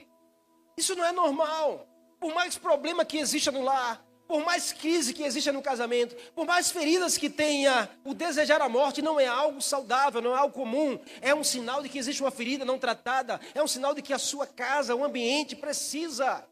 Isso 0.77 0.95
não 0.95 1.05
é 1.05 1.11
normal. 1.11 1.87
Por 2.19 2.33
mais 2.33 2.57
problema 2.57 3.03
que 3.03 3.17
exista 3.17 3.51
no 3.51 3.61
lar, 3.61 4.05
por 4.29 4.45
mais 4.45 4.71
crise 4.71 5.11
que 5.11 5.23
exista 5.23 5.51
no 5.51 5.59
casamento, 5.59 6.15
por 6.33 6.45
mais 6.45 6.69
feridas 6.69 7.17
que 7.17 7.31
tenha, 7.31 7.89
o 8.05 8.13
desejar 8.13 8.61
a 8.61 8.69
morte 8.69 9.01
não 9.01 9.19
é 9.19 9.25
algo 9.25 9.59
saudável, 9.59 10.21
não 10.21 10.35
é 10.35 10.37
algo 10.37 10.53
comum. 10.53 10.99
É 11.19 11.33
um 11.33 11.43
sinal 11.43 11.81
de 11.81 11.89
que 11.89 11.97
existe 11.97 12.21
uma 12.21 12.29
ferida 12.29 12.63
não 12.63 12.77
tratada. 12.77 13.41
É 13.55 13.63
um 13.63 13.67
sinal 13.67 13.95
de 13.95 14.03
que 14.03 14.13
a 14.13 14.19
sua 14.19 14.45
casa, 14.45 14.95
o 14.95 15.03
ambiente 15.03 15.55
precisa, 15.55 16.45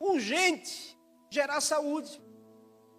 urgente, 0.00 0.98
gerar 1.30 1.60
saúde. 1.60 2.20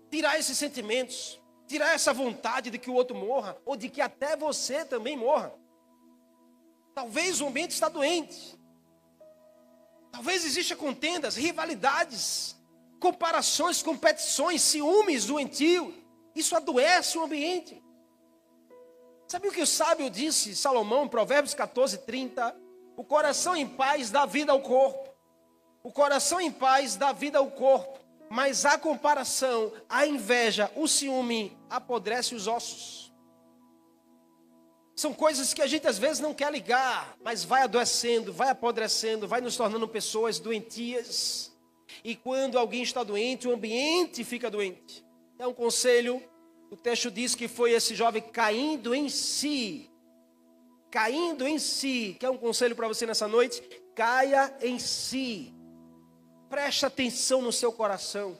Tirar 0.09 0.39
esses 0.39 0.57
sentimentos, 0.57 1.41
tirar 1.67 1.93
essa 1.93 2.13
vontade 2.13 2.69
de 2.69 2.77
que 2.77 2.89
o 2.89 2.93
outro 2.93 3.15
morra, 3.15 3.57
ou 3.65 3.75
de 3.75 3.89
que 3.89 3.99
até 3.99 4.37
você 4.37 4.85
também 4.85 5.17
morra. 5.17 5.53
Talvez 6.93 7.39
o 7.41 7.47
ambiente 7.47 7.71
está 7.71 7.89
doente. 7.89 8.59
Talvez 10.11 10.43
exista 10.43 10.75
contendas, 10.75 11.35
rivalidades, 11.35 12.55
comparações, 12.99 13.81
competições, 13.81 14.61
ciúmes 14.61 15.25
doentio. 15.25 15.93
Isso 16.35 16.55
adoece 16.55 17.17
o 17.17 17.23
ambiente. 17.23 17.81
Sabe 19.27 19.47
o 19.47 19.51
que 19.51 19.61
o 19.61 19.67
sábio 19.67 20.09
disse, 20.09 20.55
Salomão, 20.55 21.05
em 21.05 21.09
Provérbios 21.09 21.53
14, 21.53 21.99
30? 21.99 22.55
O 22.97 23.03
coração 23.03 23.55
em 23.55 23.67
paz 23.67 24.11
dá 24.11 24.25
vida 24.25 24.51
ao 24.51 24.61
corpo. 24.61 25.09
O 25.81 25.91
coração 25.91 26.39
em 26.41 26.51
paz 26.51 26.95
dá 26.95 27.13
vida 27.13 27.37
ao 27.37 27.49
corpo. 27.49 27.99
Mas 28.29 28.65
a 28.65 28.77
comparação, 28.77 29.73
a 29.89 30.05
inveja, 30.05 30.71
o 30.75 30.87
ciúme 30.87 31.57
apodrece 31.69 32.35
os 32.35 32.47
ossos. 32.47 33.10
São 34.95 35.13
coisas 35.13 35.53
que 35.53 35.61
a 35.61 35.67
gente 35.67 35.87
às 35.87 35.97
vezes 35.97 36.19
não 36.19 36.33
quer 36.33 36.51
ligar, 36.51 37.17
mas 37.23 37.43
vai 37.43 37.63
adoecendo, 37.63 38.33
vai 38.33 38.49
apodrecendo, 38.49 39.27
vai 39.27 39.41
nos 39.41 39.55
tornando 39.55 39.87
pessoas 39.87 40.39
doentias. 40.39 41.51
E 42.03 42.15
quando 42.15 42.57
alguém 42.57 42.83
está 42.83 43.03
doente, 43.03 43.47
o 43.47 43.53
ambiente 43.53 44.23
fica 44.23 44.49
doente. 44.49 45.05
É 45.37 45.47
um 45.47 45.53
conselho. 45.53 46.21
O 46.69 46.75
texto 46.75 47.11
diz 47.11 47.35
que 47.35 47.47
foi 47.47 47.71
esse 47.71 47.95
jovem 47.95 48.21
caindo 48.21 48.93
em 48.93 49.09
si. 49.09 49.89
Caindo 50.89 51.47
em 51.47 51.57
si. 51.59 52.15
Quer 52.19 52.29
um 52.29 52.37
conselho 52.37 52.75
para 52.75 52.87
você 52.87 53.05
nessa 53.05 53.27
noite? 53.27 53.61
Caia 53.95 54.55
em 54.61 54.77
si. 54.77 55.53
Preste 56.49 56.85
atenção 56.85 57.41
no 57.41 57.51
seu 57.51 57.71
coração. 57.71 58.37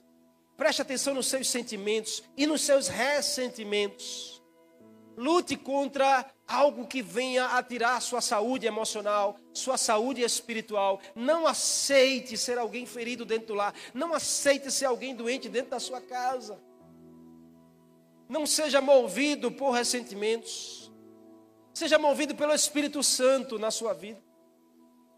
Preste 0.58 0.82
atenção 0.82 1.14
nos 1.14 1.28
seus 1.28 1.48
sentimentos 1.50 2.24
e 2.38 2.46
nos 2.46 2.62
seus 2.62 2.88
ressentimentos. 2.88 4.42
Lute 5.18 5.56
contra 5.56 6.26
algo 6.52 6.88
que 6.88 7.02
venha 7.02 7.46
a 7.58 7.64
tirar 7.64 8.02
sua 8.02 8.22
saúde 8.22 8.68
emocional, 8.68 9.38
sua 9.54 9.78
saúde 9.78 10.22
espiritual. 10.22 11.00
Não 11.16 11.48
aceite 11.48 12.38
ser 12.38 12.58
alguém 12.58 12.86
ferido 12.86 13.26
dentro 13.26 13.48
do 13.48 13.54
lar. 13.54 13.74
Não 13.94 14.14
aceite 14.14 14.72
ser 14.72 14.86
alguém 14.86 15.16
doente 15.16 15.50
dentro 15.50 15.72
da 15.72 15.80
sua 15.80 16.02
casa. 16.02 16.62
Não 18.28 18.46
seja 18.46 18.82
movido 18.82 19.52
por 19.52 19.72
ressentimentos. 19.72 20.92
Seja 21.74 21.98
movido 21.98 22.36
pelo 22.36 22.54
Espírito 22.54 23.02
Santo 23.02 23.58
na 23.58 23.72
sua 23.72 23.94
vida. 23.94 24.31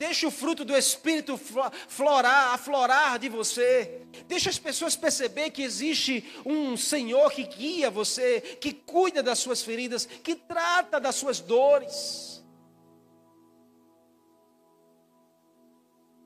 Deixe 0.06 0.26
o 0.26 0.32
fruto 0.32 0.66
do 0.66 0.76
Espírito 0.76 1.40
florar, 1.88 2.54
aflorar 2.54 3.18
de 3.18 3.30
você. 3.30 4.02
Deixe 4.28 4.50
as 4.50 4.60
pessoas 4.60 4.98
perceber 4.98 5.50
que 5.50 5.64
existe 5.64 6.26
um 6.46 6.76
Senhor 6.76 7.32
que 7.32 7.46
guia 7.46 7.90
você, 7.90 8.42
que 8.42 8.74
cuida 8.74 9.24
das 9.24 9.40
suas 9.40 9.64
feridas, 9.64 10.06
que 10.06 10.36
trata 10.36 11.00
das 11.00 11.16
suas 11.16 11.40
dores. 11.40 12.44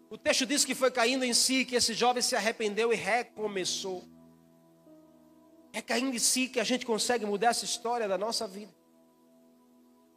O 0.10 0.18
texto 0.18 0.48
diz 0.48 0.66
que 0.66 0.74
foi 0.74 0.90
caindo 0.90 1.24
em 1.24 1.36
si, 1.36 1.64
que 1.64 1.76
esse 1.76 1.94
jovem 1.94 2.24
se 2.24 2.36
arrependeu 2.36 2.92
e 2.92 2.96
recomeçou. 2.96 4.04
É 5.72 5.84
caindo 5.84 6.16
em 6.16 6.20
si 6.20 6.48
que 6.50 6.60
a 6.60 6.64
gente 6.64 6.84
consegue 6.84 7.28
mudar 7.28 7.50
essa 7.50 7.66
história 7.66 8.08
da 8.08 8.18
nossa 8.18 8.48
vida. 8.48 8.77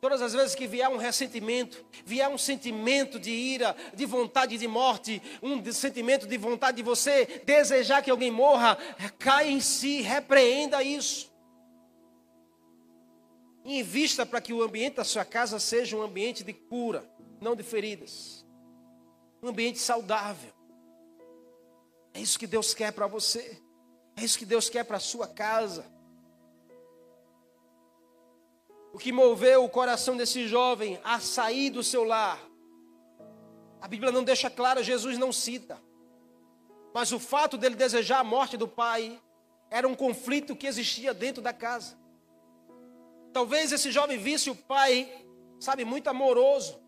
Todas 0.01 0.23
as 0.23 0.33
vezes 0.33 0.55
que 0.55 0.67
vier 0.67 0.89
um 0.89 0.97
ressentimento, 0.97 1.85
vier 2.07 2.27
um 2.29 2.39
sentimento 2.39 3.21
de 3.21 3.31
ira, 3.31 3.77
de 3.95 4.07
vontade 4.07 4.57
de 4.57 4.67
morte, 4.67 5.21
um 5.43 5.63
sentimento 5.73 6.27
de 6.27 6.39
vontade 6.39 6.79
de 6.79 6.83
você 6.83 7.43
desejar 7.45 8.03
que 8.03 8.11
alguém 8.11 8.31
morra, 8.31 8.79
caia 9.19 9.51
em 9.51 9.61
si, 9.61 10.01
repreenda 10.01 10.83
isso. 10.83 11.31
Invista 13.63 14.25
para 14.25 14.41
que 14.41 14.55
o 14.55 14.63
ambiente 14.63 14.97
da 14.97 15.05
sua 15.05 15.25
casa 15.25 15.59
seja 15.59 15.95
um 15.95 16.03
ambiente 16.03 16.43
de 16.43 16.55
cura, 16.55 17.05
não 17.39 17.55
de 17.55 17.63
feridas. 17.63 18.47
Um 19.43 19.49
ambiente 19.49 19.79
saudável. 19.79 20.53
É 22.15 22.21
isso 22.21 22.39
que 22.39 22.47
Deus 22.47 22.73
quer 22.73 22.91
para 22.93 23.07
você. 23.07 23.61
É 24.17 24.25
isso 24.25 24.39
que 24.39 24.47
Deus 24.47 24.71
quer 24.71 24.85
para 24.85 24.97
a 24.97 25.01
sua 25.01 25.29
casa. 25.29 25.85
O 28.93 28.99
que 28.99 29.13
moveu 29.13 29.65
o 29.65 29.69
coração 29.69 30.17
desse 30.17 30.47
jovem 30.49 30.99
a 31.05 31.21
sair 31.21 31.71
do 31.71 31.83
seu 31.83 32.05
lar. 32.05 32.41
A 33.81 33.89
Bíblia 33.89 34.13
não 34.13 34.23
deixa 34.23 34.51
claro, 34.51 34.83
Jesus 34.83 35.17
não 35.17 35.33
cita. 35.33 35.81
Mas 36.93 37.13
o 37.13 37.21
fato 37.21 37.57
dele 37.57 37.77
desejar 37.77 38.19
a 38.19 38.25
morte 38.25 38.57
do 38.57 38.67
pai 38.67 39.21
era 39.71 39.87
um 39.87 39.95
conflito 39.95 40.57
que 40.57 40.67
existia 40.67 41.15
dentro 41.15 41.41
da 41.41 41.53
casa. 41.53 41.97
Talvez 43.33 43.71
esse 43.71 43.93
jovem 43.93 44.19
visse 44.19 44.51
o 44.51 44.57
pai, 44.57 45.25
sabe, 45.61 45.85
muito 45.85 46.09
amoroso 46.09 46.81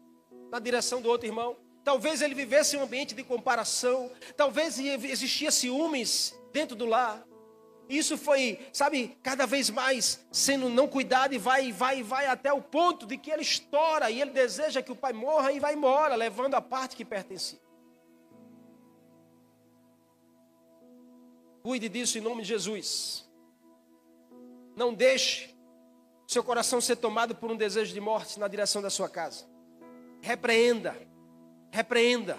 na 0.50 0.58
direção 0.58 1.00
do 1.00 1.08
outro 1.08 1.26
irmão. 1.28 1.56
Talvez 1.84 2.20
ele 2.20 2.34
vivesse 2.34 2.76
um 2.76 2.82
ambiente 2.82 3.14
de 3.14 3.22
comparação. 3.22 4.10
Talvez 4.36 4.78
existia 4.78 5.50
ciúmes 5.50 6.34
dentro 6.52 6.74
do 6.76 6.84
lar. 6.84 7.24
Isso 7.88 8.16
foi, 8.16 8.58
sabe, 8.72 9.16
cada 9.22 9.46
vez 9.46 9.68
mais 9.68 10.24
sendo 10.30 10.68
não 10.68 10.88
cuidado 10.88 11.34
e 11.34 11.38
vai, 11.38 11.72
vai, 11.72 12.02
vai 12.02 12.26
até 12.26 12.52
o 12.52 12.62
ponto 12.62 13.06
de 13.06 13.18
que 13.18 13.30
ele 13.30 13.42
estoura 13.42 14.10
e 14.10 14.20
ele 14.20 14.30
deseja 14.30 14.82
que 14.82 14.92
o 14.92 14.96
pai 14.96 15.12
morra 15.12 15.52
e 15.52 15.60
vai 15.60 15.74
embora, 15.74 16.14
levando 16.14 16.54
a 16.54 16.62
parte 16.62 16.96
que 16.96 17.04
pertencia. 17.04 17.60
Cuide 21.62 21.88
disso 21.88 22.18
em 22.18 22.20
nome 22.20 22.42
de 22.42 22.48
Jesus. 22.48 23.28
Não 24.74 24.92
deixe 24.92 25.54
seu 26.26 26.42
coração 26.42 26.80
ser 26.80 26.96
tomado 26.96 27.34
por 27.34 27.50
um 27.50 27.56
desejo 27.56 27.92
de 27.92 28.00
morte 28.00 28.40
na 28.40 28.48
direção 28.48 28.80
da 28.80 28.90
sua 28.90 29.08
casa. 29.08 29.46
Repreenda, 30.20 30.96
repreenda. 31.70 32.38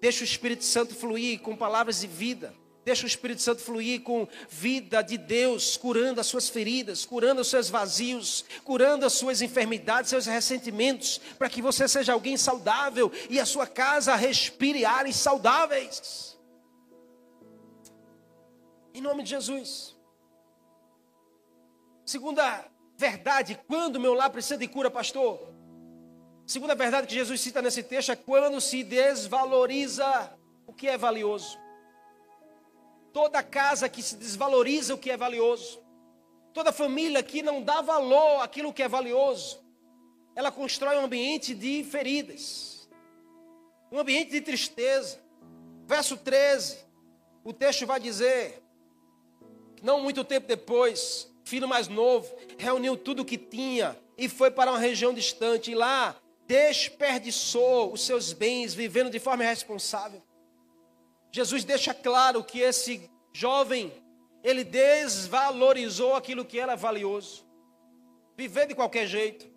Deixe 0.00 0.22
o 0.22 0.24
Espírito 0.24 0.64
Santo 0.64 0.94
fluir 0.94 1.40
com 1.40 1.56
palavras 1.56 2.00
de 2.00 2.06
vida. 2.06 2.54
Deixa 2.84 3.04
o 3.04 3.06
Espírito 3.06 3.40
Santo 3.40 3.62
fluir 3.62 4.02
com 4.02 4.26
vida 4.48 5.02
de 5.02 5.16
Deus, 5.16 5.76
curando 5.76 6.20
as 6.20 6.26
suas 6.26 6.48
feridas, 6.48 7.04
curando 7.04 7.40
os 7.40 7.48
seus 7.48 7.70
vazios, 7.70 8.44
curando 8.64 9.06
as 9.06 9.12
suas 9.12 9.40
enfermidades, 9.40 10.10
seus 10.10 10.26
ressentimentos, 10.26 11.20
para 11.38 11.48
que 11.48 11.62
você 11.62 11.86
seja 11.86 12.12
alguém 12.12 12.36
saudável 12.36 13.12
e 13.30 13.38
a 13.38 13.46
sua 13.46 13.68
casa 13.68 14.16
respire 14.16 14.84
ares 14.84 15.14
saudáveis. 15.14 16.36
Em 18.92 19.00
nome 19.00 19.22
de 19.22 19.30
Jesus. 19.30 19.96
Segunda 22.04 22.66
verdade, 22.96 23.58
quando 23.68 24.00
meu 24.00 24.12
lar 24.12 24.30
precisa 24.30 24.58
de 24.58 24.66
cura, 24.66 24.90
pastor? 24.90 25.52
Segunda 26.44 26.74
verdade 26.74 27.06
que 27.06 27.14
Jesus 27.14 27.40
cita 27.40 27.62
nesse 27.62 27.84
texto 27.84 28.10
é 28.10 28.16
quando 28.16 28.60
se 28.60 28.82
desvaloriza 28.82 30.36
o 30.66 30.72
que 30.72 30.88
é 30.88 30.98
valioso. 30.98 31.61
Toda 33.12 33.42
casa 33.42 33.88
que 33.88 34.02
se 34.02 34.16
desvaloriza 34.16 34.94
o 34.94 34.98
que 34.98 35.10
é 35.10 35.16
valioso, 35.16 35.80
toda 36.52 36.72
família 36.72 37.22
que 37.22 37.42
não 37.42 37.62
dá 37.62 37.80
valor 37.80 38.40
àquilo 38.40 38.72
que 38.72 38.82
é 38.82 38.88
valioso, 38.88 39.62
ela 40.34 40.50
constrói 40.50 40.96
um 40.96 41.04
ambiente 41.04 41.54
de 41.54 41.84
feridas, 41.84 42.88
um 43.90 43.98
ambiente 43.98 44.30
de 44.30 44.40
tristeza. 44.40 45.20
Verso 45.86 46.16
13, 46.16 46.78
o 47.44 47.52
texto 47.52 47.86
vai 47.86 48.00
dizer: 48.00 48.62
não 49.82 50.00
muito 50.00 50.24
tempo 50.24 50.46
depois, 50.46 51.30
filho 51.44 51.68
mais 51.68 51.88
novo 51.88 52.34
reuniu 52.56 52.96
tudo 52.96 53.22
o 53.22 53.24
que 53.24 53.36
tinha 53.36 53.98
e 54.16 54.28
foi 54.28 54.50
para 54.50 54.70
uma 54.70 54.78
região 54.78 55.12
distante, 55.12 55.72
e 55.72 55.74
lá 55.74 56.16
desperdiçou 56.46 57.92
os 57.92 58.02
seus 58.06 58.32
bens, 58.32 58.74
vivendo 58.74 59.10
de 59.10 59.18
forma 59.18 59.42
irresponsável. 59.42 60.22
Jesus 61.32 61.64
deixa 61.64 61.94
claro 61.94 62.44
que 62.44 62.60
esse 62.60 63.10
jovem, 63.32 63.90
ele 64.44 64.62
desvalorizou 64.62 66.14
aquilo 66.14 66.44
que 66.44 66.60
era 66.60 66.76
valioso. 66.76 67.46
Viver 68.36 68.66
de 68.66 68.74
qualquer 68.74 69.06
jeito. 69.06 69.50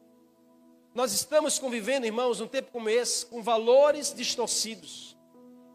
Nós 0.94 1.12
estamos 1.12 1.60
convivendo, 1.60 2.06
irmãos, 2.06 2.40
num 2.40 2.48
tempo 2.48 2.72
como 2.72 2.88
esse, 2.88 3.26
com 3.26 3.44
valores 3.44 4.14
distorcidos. 4.14 5.18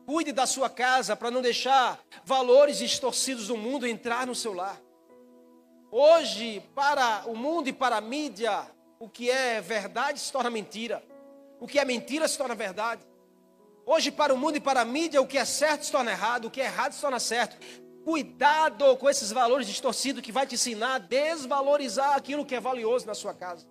Cuide 0.06 0.32
da 0.32 0.46
sua 0.46 0.70
casa 0.70 1.14
para 1.14 1.30
não 1.30 1.42
deixar 1.42 2.02
valores 2.24 2.78
distorcidos 2.78 3.48
do 3.48 3.56
mundo 3.56 3.86
entrar 3.86 4.26
no 4.26 4.34
seu 4.34 4.54
lar. 4.54 4.80
Hoje, 5.90 6.62
para 6.74 7.24
o 7.26 7.36
mundo 7.36 7.68
e 7.68 7.72
para 7.74 7.96
a 7.96 8.00
mídia, 8.00 8.66
o 8.98 9.08
que 9.08 9.30
é 9.30 9.60
verdade 9.60 10.18
se 10.18 10.32
torna 10.32 10.48
mentira. 10.48 11.04
O 11.60 11.66
que 11.66 11.78
é 11.78 11.84
mentira 11.84 12.26
se 12.26 12.38
torna 12.38 12.54
verdade. 12.54 13.09
Hoje, 13.86 14.10
para 14.10 14.32
o 14.32 14.38
mundo 14.38 14.56
e 14.56 14.60
para 14.60 14.82
a 14.82 14.84
mídia, 14.84 15.20
o 15.20 15.26
que 15.26 15.38
é 15.38 15.44
certo 15.44 15.86
se 15.86 15.92
torna 15.92 16.10
errado, 16.10 16.46
o 16.46 16.50
que 16.50 16.60
é 16.60 16.64
errado 16.64 16.92
se 16.92 17.00
torna 17.00 17.18
certo. 17.18 17.56
Cuidado 18.04 18.96
com 18.96 19.08
esses 19.08 19.30
valores 19.30 19.66
distorcidos 19.66 20.22
que 20.22 20.32
vai 20.32 20.46
te 20.46 20.54
ensinar 20.54 20.94
a 20.94 20.98
desvalorizar 20.98 22.16
aquilo 22.16 22.44
que 22.44 22.54
é 22.54 22.60
valioso 22.60 23.06
na 23.06 23.14
sua 23.14 23.34
casa. 23.34 23.66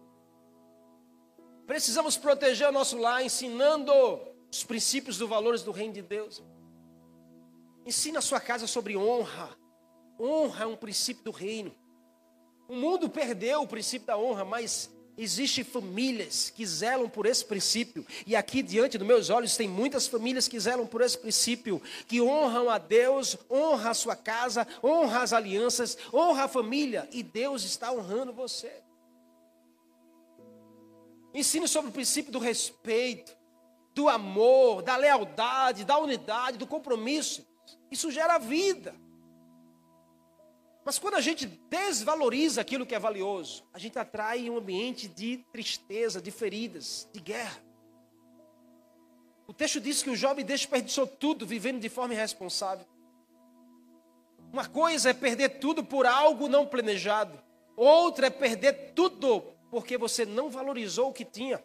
Precisamos 1.66 2.18
proteger 2.18 2.68
o 2.68 2.72
nosso 2.72 2.98
lar 2.98 3.24
ensinando 3.24 3.94
os 4.52 4.64
princípios 4.64 5.18
dos 5.18 5.30
valores 5.30 5.62
do 5.62 5.72
reino 5.72 5.94
de 5.94 6.02
Deus. 6.02 6.44
Ensina 7.86 8.20
a 8.20 8.22
sua 8.22 8.40
casa 8.40 8.68
sobre 8.68 8.98
honra. 8.98 9.56
Honra 10.20 10.64
é 10.64 10.68
um 10.68 10.76
princípio 10.76 11.24
do 11.24 11.32
reino. 11.32 11.74
O 12.68 12.76
mundo 12.76 13.10
perdeu 13.10 13.62
o 13.62 13.68
princípio 13.68 14.08
da 14.08 14.18
honra, 14.18 14.44
mas 14.44 14.92
Existem 15.22 15.66
famílias 15.66 16.50
que 16.50 16.66
zelam 16.66 17.10
por 17.10 17.26
esse 17.26 17.44
princípio, 17.44 18.08
e 18.26 18.38
aqui 18.38 18.64
diante 18.64 18.98
dos 18.98 19.06
meus 19.06 19.30
olhos 19.30 19.58
tem 19.58 19.68
muitas 19.68 20.08
famílias 20.08 20.48
que 20.48 20.58
zelam 20.58 20.88
por 20.88 21.02
esse 21.02 21.18
princípio, 21.18 21.82
que 22.08 22.22
honram 22.22 22.70
a 22.70 22.78
Deus, 22.78 23.36
honra 23.52 23.90
a 23.90 23.94
sua 23.94 24.16
casa, 24.16 24.66
honra 24.82 25.22
as 25.22 25.34
alianças, 25.34 25.98
honra 26.14 26.46
a 26.46 26.48
família, 26.48 27.06
e 27.12 27.22
Deus 27.22 27.66
está 27.66 27.92
honrando 27.92 28.32
você. 28.32 28.72
Ensine 31.34 31.68
sobre 31.68 31.90
o 31.90 31.94
princípio 31.94 32.32
do 32.32 32.40
respeito, 32.40 33.36
do 33.94 34.08
amor, 34.08 34.82
da 34.82 34.96
lealdade, 34.96 35.84
da 35.84 35.98
unidade, 35.98 36.58
do 36.58 36.66
compromisso. 36.66 37.46
Isso 37.92 38.10
gera 38.10 38.38
vida. 38.38 38.96
Mas 40.90 40.98
quando 40.98 41.14
a 41.14 41.22
gente 41.22 41.46
desvaloriza 41.46 42.62
aquilo 42.62 42.84
que 42.84 42.96
é 42.96 43.00
valioso, 43.00 43.64
a 43.72 43.78
gente 43.78 44.00
atrai 44.00 44.50
um 44.50 44.58
ambiente 44.58 45.08
de 45.08 45.46
tristeza, 45.52 46.20
de 46.20 46.32
feridas, 46.32 47.08
de 47.14 47.20
guerra. 47.20 47.62
O 49.46 49.54
texto 49.54 49.80
diz 49.80 50.02
que 50.02 50.10
o 50.10 50.16
jovem 50.16 50.44
desperdiçou 50.44 51.06
tudo 51.06 51.46
vivendo 51.46 51.80
de 51.80 51.90
forma 51.90 52.16
irresponsável. 52.16 52.88
Uma 54.52 54.68
coisa 54.68 55.12
é 55.12 55.14
perder 55.14 55.60
tudo 55.60 55.84
por 55.84 56.08
algo 56.08 56.48
não 56.48 56.66
planejado, 56.66 57.40
outra 57.76 58.26
é 58.26 58.32
perder 58.32 58.94
tudo 58.96 59.44
porque 59.70 59.96
você 59.96 60.26
não 60.26 60.50
valorizou 60.50 61.10
o 61.10 61.14
que 61.14 61.24
tinha. 61.24 61.64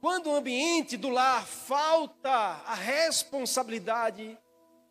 Quando 0.00 0.30
o 0.30 0.36
ambiente 0.36 0.96
do 0.96 1.08
lar 1.08 1.44
falta 1.44 2.30
a 2.30 2.74
responsabilidade, 2.76 4.38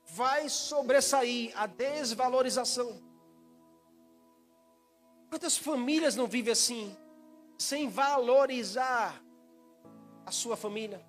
vai 0.05 0.47
sobressair 0.49 1.51
a 1.55 1.65
desvalorização. 1.65 3.01
Quantas 5.29 5.57
famílias 5.57 6.15
não 6.15 6.27
vivem 6.27 6.53
assim, 6.53 6.95
sem 7.57 7.89
valorizar 7.89 9.21
a 10.25 10.31
sua 10.31 10.55
família, 10.55 11.05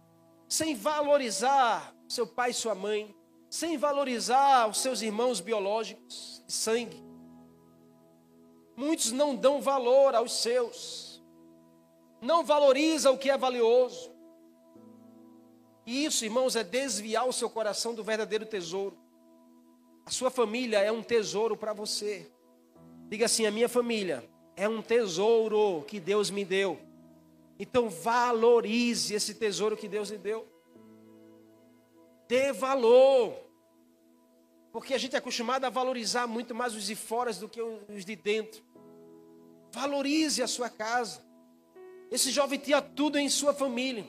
sem 0.49 0.75
valorizar 0.75 1.95
seu 2.09 2.27
pai 2.27 2.51
e 2.51 2.55
sua 2.55 2.75
mãe, 2.75 3.15
sem 3.49 3.77
valorizar 3.77 4.69
os 4.69 4.79
seus 4.79 5.03
irmãos 5.03 5.41
biológicos 5.41 6.43
de 6.47 6.53
sangue. 6.53 7.05
Muitos 8.77 9.13
não 9.13 9.35
dão 9.35 9.61
valor 9.61 10.15
aos 10.15 10.43
seus, 10.43 11.23
não 12.21 12.45
valoriza 12.45 13.11
o 13.11 13.19
que 13.19 13.31
é 13.31 13.37
valioso. 13.37 14.16
E 15.87 16.05
isso, 16.05 16.25
irmãos, 16.25 16.57
é 16.57 16.65
desviar 16.65 17.29
o 17.29 17.33
seu 17.33 17.49
coração 17.49 17.95
do 17.95 18.03
verdadeiro 18.03 18.45
tesouro. 18.45 18.99
A 20.05 20.11
sua 20.11 20.31
família 20.31 20.81
é 20.81 20.91
um 20.91 21.03
tesouro 21.03 21.57
para 21.57 21.73
você. 21.73 22.29
Diga 23.09 23.27
assim: 23.27 23.47
a 23.47 23.53
minha 23.53 23.69
família 23.69 24.29
é 24.57 24.69
um 24.69 24.83
tesouro 24.83 25.85
que 25.87 26.01
Deus 26.01 26.29
me 26.29 26.45
deu. 26.45 26.81
Então 27.59 27.89
valorize 27.89 29.15
esse 29.15 29.35
tesouro 29.35 29.77
que 29.77 29.89
Deus 29.89 30.11
lhe 30.11 30.19
deu. 30.19 30.47
Dê 32.27 32.53
valor. 32.53 33.35
Porque 34.73 34.93
a 34.93 34.99
gente 34.99 35.15
é 35.15 35.19
acostumado 35.19 35.65
a 35.65 35.71
valorizar 35.71 36.27
muito 36.27 36.55
mais 36.55 36.75
os 36.75 36.85
de 36.85 36.97
fora 36.97 37.33
do 37.33 37.49
que 37.49 37.63
os 37.63 38.05
de 38.05 38.17
dentro. 38.17 38.63
Valorize 39.71 40.43
a 40.43 40.49
sua 40.49 40.69
casa. 40.69 41.25
Esse 42.11 42.31
jovem 42.31 42.59
tinha 42.59 42.83
tudo 42.83 43.19
em 43.19 43.29
sua 43.29 43.55
família. 43.55 44.05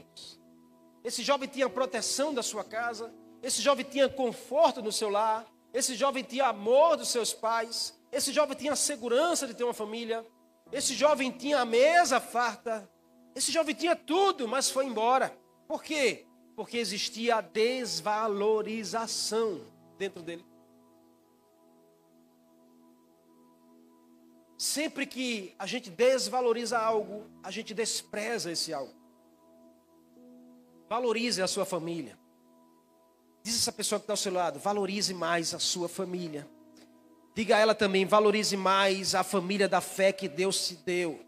Esse 1.08 1.24
jovem 1.24 1.48
tinha 1.48 1.70
proteção 1.70 2.34
da 2.34 2.44
sua 2.44 2.66
casa. 2.66 3.14
Esse 3.42 3.62
jovem 3.62 3.86
tinha 3.86 4.10
conforto 4.10 4.82
no 4.82 4.92
seu 4.92 5.10
lar. 5.10 5.48
Esse 5.74 5.96
jovem 5.96 6.22
tinha 6.22 6.48
amor 6.48 6.98
dos 6.98 7.08
seus 7.08 7.34
pais. 7.34 7.98
Esse 8.12 8.34
jovem 8.34 8.58
tinha 8.58 8.76
segurança 8.76 9.48
de 9.48 9.54
ter 9.54 9.64
uma 9.64 9.74
família. 9.74 10.28
Esse 10.70 10.94
jovem 10.94 11.32
tinha 11.32 11.62
a 11.62 11.66
mesa 11.66 12.20
farta. 12.20 12.92
Esse 13.34 13.54
jovem 13.54 13.74
tinha 13.74 13.96
tudo, 13.96 14.50
mas 14.50 14.70
foi 14.70 14.86
embora. 14.86 15.34
Por 15.66 15.82
quê? 15.82 16.26
Porque 16.58 16.78
existia 16.78 17.38
a 17.38 17.42
desvalorização 17.42 19.62
dentro 19.98 20.22
dele. 20.22 20.46
Sempre 24.58 25.06
que 25.06 25.56
a 25.58 25.66
gente 25.66 25.90
desvaloriza 25.90 26.78
algo, 26.78 27.32
a 27.42 27.50
gente 27.50 27.74
despreza 27.74 28.52
esse 28.52 28.74
algo. 28.74 29.07
Valorize 30.90 31.42
a 31.42 31.48
sua 31.48 31.66
família. 31.66 32.18
Diz 33.44 33.56
essa 33.56 33.72
pessoa 33.72 34.00
que 34.00 34.04
está 34.04 34.14
ao 34.14 34.18
seu 34.18 34.34
lado: 34.34 34.60
valorize 34.60 35.14
mais 35.14 35.54
a 35.54 35.60
sua 35.60 35.90
família. 35.90 36.48
Diga 37.34 37.58
a 37.58 37.60
ela 37.60 37.76
também: 37.76 38.06
valorize 38.06 38.56
mais 38.56 39.14
a 39.14 39.24
família 39.24 39.68
da 39.68 39.82
fé 39.82 40.12
que 40.12 40.28
Deus 40.28 40.68
te 40.68 40.76
deu. 40.76 41.20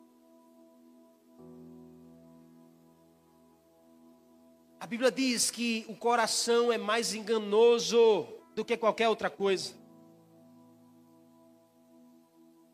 A 4.80 4.88
Bíblia 4.88 5.12
diz 5.12 5.52
que 5.52 5.86
o 5.90 5.96
coração 5.96 6.72
é 6.72 6.78
mais 6.78 7.14
enganoso 7.14 8.28
do 8.56 8.64
que 8.64 8.78
qualquer 8.78 9.10
outra 9.10 9.30
coisa. 9.30 9.74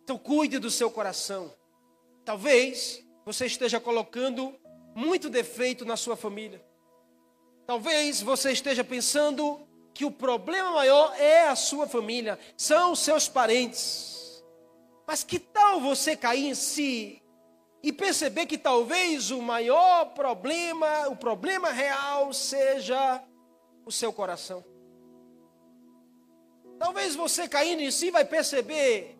Então 0.03 0.17
cuide 0.17 0.59
do 0.59 0.69
seu 0.69 0.91
coração. 0.91 1.51
Talvez 2.23 3.03
você 3.25 3.47
esteja 3.47 3.79
colocando 3.79 4.53
muito 4.95 5.29
defeito 5.31 5.83
na 5.83 5.97
sua 5.97 6.15
família. 6.15 6.63
Talvez 7.65 8.21
você 8.21 8.51
esteja 8.51 8.84
pensando 8.84 9.60
que 9.93 10.06
o 10.06 10.12
problema 10.12 10.71
maior 10.71 11.15
é 11.19 11.47
a 11.47 11.56
sua 11.56 11.88
família, 11.88 12.38
são 12.58 12.91
os 12.91 12.99
seus 12.99 13.28
parentes. 13.28 14.43
Mas 15.08 15.23
que 15.23 15.39
tal 15.39 15.80
você 15.80 16.15
cair 16.15 16.47
em 16.47 16.56
si 16.56 17.21
e 17.82 17.93
perceber 17.93 18.45
que 18.45 18.58
talvez 18.58 19.32
o 19.32 19.41
maior 19.41 20.13
problema, 20.13 21.08
o 21.08 21.15
problema 21.15 21.69
real 21.71 22.34
seja 22.34 23.23
o 23.86 23.91
seu 23.91 24.12
coração? 24.12 24.63
Talvez 26.78 27.15
você 27.15 27.47
caindo 27.47 27.82
em 27.82 27.91
si 27.91 28.12
vai 28.12 28.25
perceber 28.25 29.17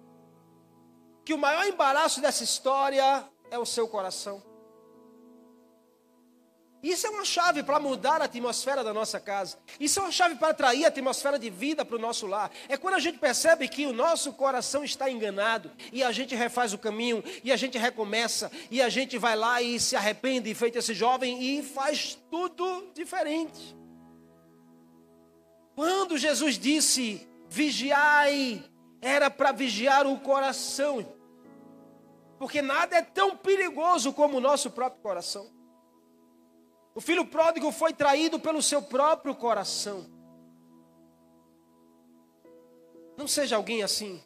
que 1.24 1.34
o 1.34 1.38
maior 1.38 1.66
embaraço 1.66 2.22
dessa 2.22 2.44
história 2.44 3.28
é 3.50 3.58
o 3.58 3.66
seu 3.66 3.88
coração. 3.88 4.44
Isso 6.86 7.08
é 7.08 7.10
uma 7.10 7.26
chave 7.26 7.64
para 7.64 7.80
mudar 7.80 8.22
a 8.22 8.26
atmosfera 8.26 8.84
da 8.84 8.94
nossa 8.94 9.20
casa. 9.20 9.58
Isso 9.80 10.00
é 10.00 10.04
uma 10.04 10.12
chave 10.12 10.36
para 10.36 10.50
atrair 10.50 10.86
a 10.86 10.90
atmosfera 10.90 11.40
de 11.40 11.50
vida 11.50 11.84
para 11.84 11.96
o 11.96 12.00
nosso 12.00 12.28
lar. 12.28 12.52
É 12.70 12.78
quando 12.78 12.94
a 12.94 13.00
gente 13.00 13.18
percebe 13.18 13.68
que 13.68 13.88
o 13.88 13.92
nosso 13.92 14.32
coração 14.34 14.84
está 14.84 15.10
enganado 15.10 15.72
e 15.92 16.04
a 16.04 16.12
gente 16.12 16.36
refaz 16.36 16.74
o 16.74 16.78
caminho 16.78 17.24
e 17.44 17.52
a 17.52 17.56
gente 17.56 17.76
recomeça 17.76 18.52
e 18.70 18.84
a 18.84 18.88
gente 18.88 19.18
vai 19.18 19.36
lá 19.36 19.64
e 19.64 19.80
se 19.80 19.96
arrepende, 19.96 20.54
feito 20.54 20.78
esse 20.78 20.94
jovem, 20.94 21.42
e 21.42 21.64
faz 21.64 22.20
tudo 22.30 22.92
diferente. 22.94 23.76
Quando 25.74 26.20
Jesus 26.20 26.56
disse: 26.60 27.28
vigiai, 27.50 28.64
era 29.02 29.32
para 29.32 29.52
vigiar 29.52 30.06
o 30.06 30.20
coração. 30.20 31.04
Porque 32.38 32.62
nada 32.62 32.96
é 32.98 33.02
tão 33.02 33.36
perigoso 33.36 34.14
como 34.14 34.38
o 34.38 34.42
nosso 34.42 34.70
próprio 34.70 35.02
coração. 35.02 35.55
O 36.96 37.02
filho 37.02 37.26
pródigo 37.26 37.74
foi 37.74 37.94
traído 37.94 38.40
pelo 38.40 38.62
seu 38.62 38.82
próprio 38.82 39.36
coração. 39.36 40.06
Não 43.18 43.28
seja 43.28 43.58
alguém 43.58 43.84
assim. 43.84 44.24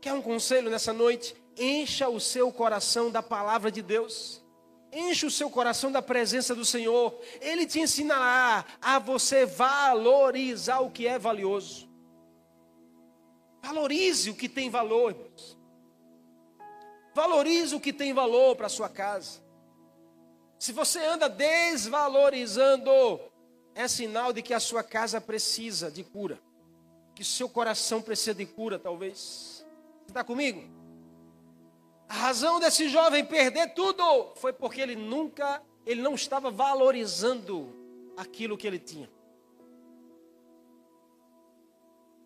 Quer 0.00 0.12
um 0.12 0.20
conselho 0.20 0.68
nessa 0.68 0.92
noite? 0.92 1.36
Encha 1.56 2.08
o 2.08 2.18
seu 2.18 2.50
coração 2.52 3.12
da 3.12 3.22
palavra 3.22 3.70
de 3.70 3.80
Deus. 3.80 4.44
Enche 4.92 5.24
o 5.24 5.30
seu 5.30 5.48
coração 5.48 5.92
da 5.92 6.02
presença 6.02 6.52
do 6.52 6.64
Senhor. 6.64 7.16
Ele 7.40 7.64
te 7.64 7.78
ensinará 7.78 8.64
a 8.82 8.98
você 8.98 9.46
valorizar 9.46 10.80
o 10.80 10.90
que 10.90 11.06
é 11.06 11.16
valioso. 11.16 11.88
Valorize 13.62 14.30
o 14.30 14.34
que 14.34 14.48
tem 14.48 14.68
valor, 14.68 15.12
irmãos. 15.12 15.56
Valorize 17.14 17.74
o 17.74 17.80
que 17.80 17.92
tem 17.92 18.12
valor 18.12 18.56
para 18.56 18.66
a 18.66 18.70
sua 18.70 18.88
casa. 18.88 19.40
Se 20.60 20.72
você 20.72 21.02
anda 21.02 21.26
desvalorizando, 21.26 22.90
é 23.74 23.88
sinal 23.88 24.30
de 24.30 24.42
que 24.42 24.52
a 24.52 24.60
sua 24.60 24.82
casa 24.84 25.18
precisa 25.18 25.90
de 25.90 26.04
cura. 26.04 26.38
Que 27.14 27.24
seu 27.24 27.48
coração 27.48 28.02
precisa 28.02 28.34
de 28.34 28.44
cura, 28.44 28.78
talvez. 28.78 29.66
Está 30.06 30.22
comigo? 30.22 30.62
A 32.06 32.12
razão 32.12 32.60
desse 32.60 32.90
jovem 32.90 33.24
perder 33.24 33.72
tudo 33.72 34.34
foi 34.34 34.52
porque 34.52 34.82
ele 34.82 34.94
nunca, 34.94 35.62
ele 35.86 36.02
não 36.02 36.14
estava 36.14 36.50
valorizando 36.50 37.74
aquilo 38.14 38.58
que 38.58 38.66
ele 38.66 38.78
tinha. 38.78 39.10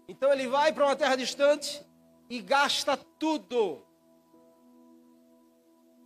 Então 0.09 0.33
ele 0.33 0.49
vai 0.49 0.73
para 0.73 0.87
uma 0.87 0.97
terra 0.97 1.15
distante 1.15 1.87
e 2.29 2.43
gasta 2.43 2.97
tudo 2.97 3.87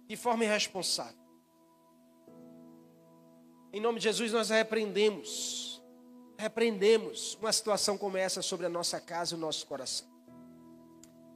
de 0.07 0.15
forma 0.15 0.45
irresponsável. 0.45 1.18
Em 3.73 3.81
nome 3.81 3.99
de 3.99 4.05
Jesus, 4.05 4.33
nós 4.33 4.49
repreendemos, 4.49 5.83
repreendemos 6.39 7.37
uma 7.41 7.53
situação 7.53 7.99
como 7.99 8.17
essa 8.17 8.41
sobre 8.41 8.65
a 8.65 8.69
nossa 8.69 8.99
casa 9.01 9.35
e 9.35 9.37
o 9.37 9.41
nosso 9.41 9.67
coração. 9.67 10.07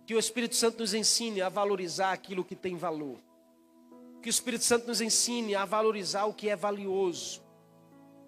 Que 0.07 0.14
o 0.14 0.18
Espírito 0.18 0.57
Santo 0.57 0.79
nos 0.79 0.95
ensine 0.95 1.42
a 1.42 1.49
valorizar 1.49 2.12
aquilo 2.12 2.45
que 2.45 2.57
tem 2.57 2.77
valor. 2.77 3.18
Que 4.23 4.29
o 4.29 4.31
Espírito 4.31 4.64
Santo 4.64 4.87
nos 4.87 5.01
ensine 5.01 5.55
a 5.55 5.64
valorizar 5.64 6.25
o 6.25 6.33
que 6.33 6.49
é 6.49 6.57
valioso 6.57 7.42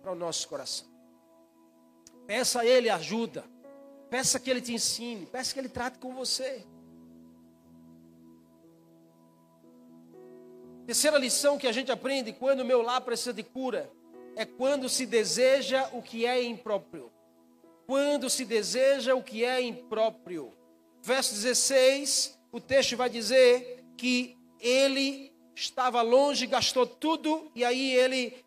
para 0.03 0.13
o 0.13 0.15
nosso 0.15 0.47
coração. 0.49 0.87
Peça 2.27 2.61
a 2.61 2.67
Ele 2.67 2.91
ajuda. 2.91 3.45
Peça 4.11 4.39
que 4.39 4.51
Ele 4.51 4.61
te 4.61 4.75
ensine. 4.75 5.27
Peça 5.27 5.53
que 5.53 5.61
Ele 5.61 5.69
trate 5.69 5.99
com 5.99 6.15
você. 6.15 6.65
Terceira 10.87 11.17
lição 11.17 11.57
que 11.57 11.67
a 11.67 11.73
gente 11.73 11.91
aprende 11.91 12.33
quando 12.33 12.61
o 12.61 12.65
meu 12.65 12.83
lar 12.83 13.01
precisa 13.01 13.33
de 13.33 13.43
cura 13.43 13.91
é 14.37 14.45
quando 14.45 14.89
se 14.89 15.07
deseja 15.07 15.89
o 15.93 16.03
que 16.03 16.27
é 16.27 16.43
impróprio. 16.43 17.11
Quando 17.87 18.29
se 18.29 18.45
deseja 18.45 19.15
o 19.15 19.23
que 19.23 19.45
é 19.45 19.63
impróprio. 19.63 20.53
Verso 21.03 21.35
16, 21.35 22.39
o 22.53 22.61
texto 22.61 22.97
vai 22.97 23.09
dizer 23.09 23.85
que 23.97 24.37
ele 24.61 25.33
estava 25.55 26.03
longe, 26.03 26.47
gastou 26.47 26.87
tudo, 26.87 27.51
e 27.55 27.65
aí 27.65 27.93
ele, 27.93 28.45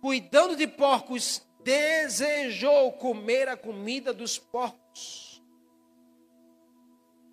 cuidando 0.00 0.56
de 0.56 0.66
porcos, 0.66 1.42
desejou 1.62 2.92
comer 2.92 3.48
a 3.48 3.56
comida 3.56 4.12
dos 4.12 4.38
porcos. 4.38 5.42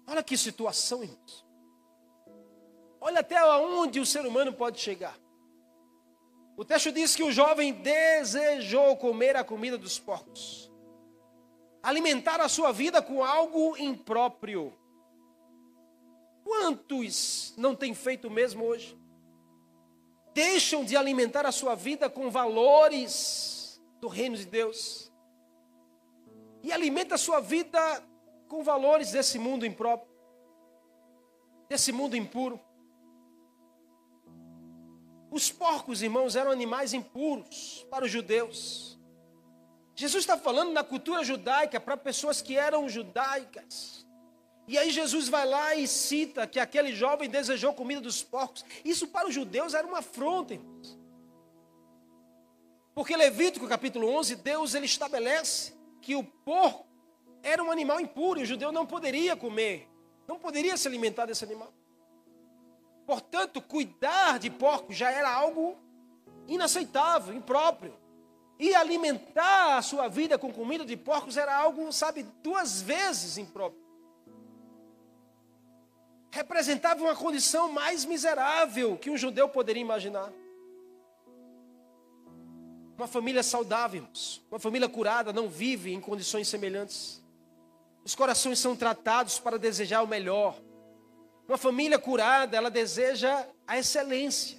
Olha 0.05 0.23
que 0.23 0.37
situação, 0.37 1.03
irmãos. 1.03 1.46
Olha 2.99 3.19
até 3.19 3.43
onde 3.57 3.99
o 3.99 4.05
ser 4.05 4.25
humano 4.25 4.51
pode 4.53 4.79
chegar. 4.79 5.17
O 6.55 6.65
texto 6.65 6.91
diz 6.91 7.15
que 7.15 7.23
o 7.23 7.31
jovem 7.31 7.71
desejou 7.71 8.97
comer 8.97 9.35
a 9.35 9.43
comida 9.43 9.77
dos 9.77 9.99
porcos, 9.99 10.71
alimentar 11.83 12.41
a 12.41 12.49
sua 12.49 12.71
vida 12.71 12.99
com 12.99 13.23
algo 13.23 13.77
impróprio. 13.77 14.73
Quantos 16.43 17.53
não 17.57 17.75
têm 17.75 17.93
feito 17.93 18.27
o 18.27 18.31
mesmo 18.31 18.65
hoje? 18.65 18.97
Deixam 20.33 20.83
de 20.83 20.97
alimentar 20.97 21.45
a 21.45 21.51
sua 21.51 21.75
vida 21.75 22.09
com 22.09 22.31
valores 22.31 23.79
do 23.99 24.07
reino 24.07 24.35
de 24.35 24.45
Deus 24.45 25.11
e 26.63 26.71
alimenta 26.71 27.15
a 27.15 27.17
sua 27.19 27.39
vida 27.39 27.79
com 28.47 28.63
valores 28.63 29.11
desse 29.11 29.37
mundo 29.37 29.65
impróprio, 29.65 30.11
desse 31.69 31.91
mundo 31.91 32.15
impuro. 32.15 32.59
Os 35.37 35.51
porcos, 35.51 36.01
irmãos, 36.01 36.35
eram 36.35 36.49
animais 36.49 36.95
impuros 36.95 37.85
para 37.91 38.03
os 38.03 38.09
judeus. 38.09 38.97
Jesus 39.95 40.23
está 40.23 40.35
falando 40.35 40.71
na 40.71 40.83
cultura 40.83 41.23
judaica 41.23 41.79
para 41.79 41.95
pessoas 41.95 42.41
que 42.41 42.57
eram 42.57 42.89
judaicas. 42.89 44.03
E 44.67 44.79
aí 44.79 44.89
Jesus 44.89 45.29
vai 45.29 45.45
lá 45.45 45.75
e 45.75 45.87
cita 45.87 46.47
que 46.47 46.59
aquele 46.59 46.91
jovem 46.91 47.29
desejou 47.29 47.71
comida 47.71 48.01
dos 48.01 48.23
porcos. 48.23 48.65
Isso 48.83 49.09
para 49.09 49.27
os 49.27 49.35
judeus 49.35 49.75
era 49.75 49.85
uma 49.85 49.99
afronta, 49.99 50.55
irmãos. 50.55 50.97
Porque 52.95 53.15
Levítico 53.15 53.67
capítulo 53.67 54.09
11, 54.09 54.37
Deus 54.37 54.73
ele 54.73 54.87
estabelece 54.87 55.71
que 56.01 56.15
o 56.15 56.23
porco 56.23 56.87
era 57.43 57.63
um 57.63 57.69
animal 57.69 57.99
impuro 57.99 58.39
e 58.39 58.43
o 58.43 58.47
judeu 58.47 58.71
não 58.71 58.87
poderia 58.87 59.35
comer, 59.35 59.87
não 60.27 60.39
poderia 60.39 60.75
se 60.77 60.87
alimentar 60.87 61.27
desse 61.27 61.43
animal. 61.43 61.71
Portanto, 63.07 63.61
cuidar 63.61 64.37
de 64.37 64.49
porcos 64.49 64.97
já 64.97 65.09
era 65.09 65.33
algo 65.33 65.77
inaceitável, 66.45 67.33
impróprio. 67.33 67.95
E 68.59 68.75
alimentar 68.75 69.77
a 69.77 69.81
sua 69.81 70.09
vida 70.09 70.37
com 70.37 70.51
comida 70.51 70.83
de 70.83 70.97
porcos 70.97 71.37
era 71.37 71.55
algo, 71.55 71.89
sabe, 71.93 72.23
duas 72.43 72.81
vezes 72.81 73.37
impróprio. 73.37 73.81
Representava 76.31 77.01
uma 77.01 77.15
condição 77.15 77.71
mais 77.71 78.03
miserável 78.03 78.97
que 78.97 79.09
um 79.09 79.15
judeu 79.15 79.47
poderia 79.47 79.81
imaginar. 79.81 80.29
Uma 82.97 83.07
família 83.07 83.41
saudável, 83.41 84.05
uma 84.51 84.59
família 84.59 84.89
curada 84.89 85.31
não 85.31 85.47
vive 85.47 85.93
em 85.93 86.01
condições 86.01 86.49
semelhantes. 86.49 87.23
Os 88.03 88.15
corações 88.15 88.59
são 88.59 88.75
tratados 88.75 89.39
para 89.39 89.57
desejar 89.57 90.01
o 90.01 90.07
melhor. 90.07 90.59
Uma 91.47 91.57
família 91.57 91.97
curada, 91.97 92.57
ela 92.57 92.69
deseja 92.69 93.47
a 93.65 93.77
excelência, 93.77 94.57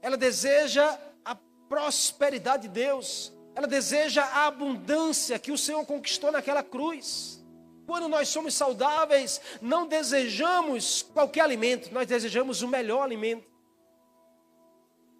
ela 0.00 0.16
deseja 0.16 0.96
a 1.24 1.34
prosperidade 1.68 2.62
de 2.62 2.68
Deus, 2.68 3.32
ela 3.54 3.66
deseja 3.66 4.24
a 4.24 4.46
abundância 4.46 5.38
que 5.38 5.50
o 5.50 5.58
Senhor 5.58 5.84
conquistou 5.84 6.30
naquela 6.30 6.62
cruz. 6.62 7.44
Quando 7.84 8.08
nós 8.08 8.28
somos 8.28 8.54
saudáveis, 8.54 9.40
não 9.60 9.88
desejamos 9.88 11.02
qualquer 11.02 11.40
alimento, 11.40 11.92
nós 11.92 12.06
desejamos 12.06 12.62
o 12.62 12.68
melhor 12.68 13.02
alimento. 13.02 13.50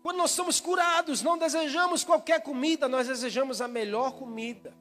Quando 0.02 0.18
nós 0.18 0.30
somos 0.30 0.60
curados, 0.60 1.22
não 1.22 1.36
desejamos 1.36 2.04
qualquer 2.04 2.40
comida, 2.40 2.88
nós 2.88 3.08
desejamos 3.08 3.60
a 3.60 3.66
melhor 3.66 4.12
comida. 4.12 4.72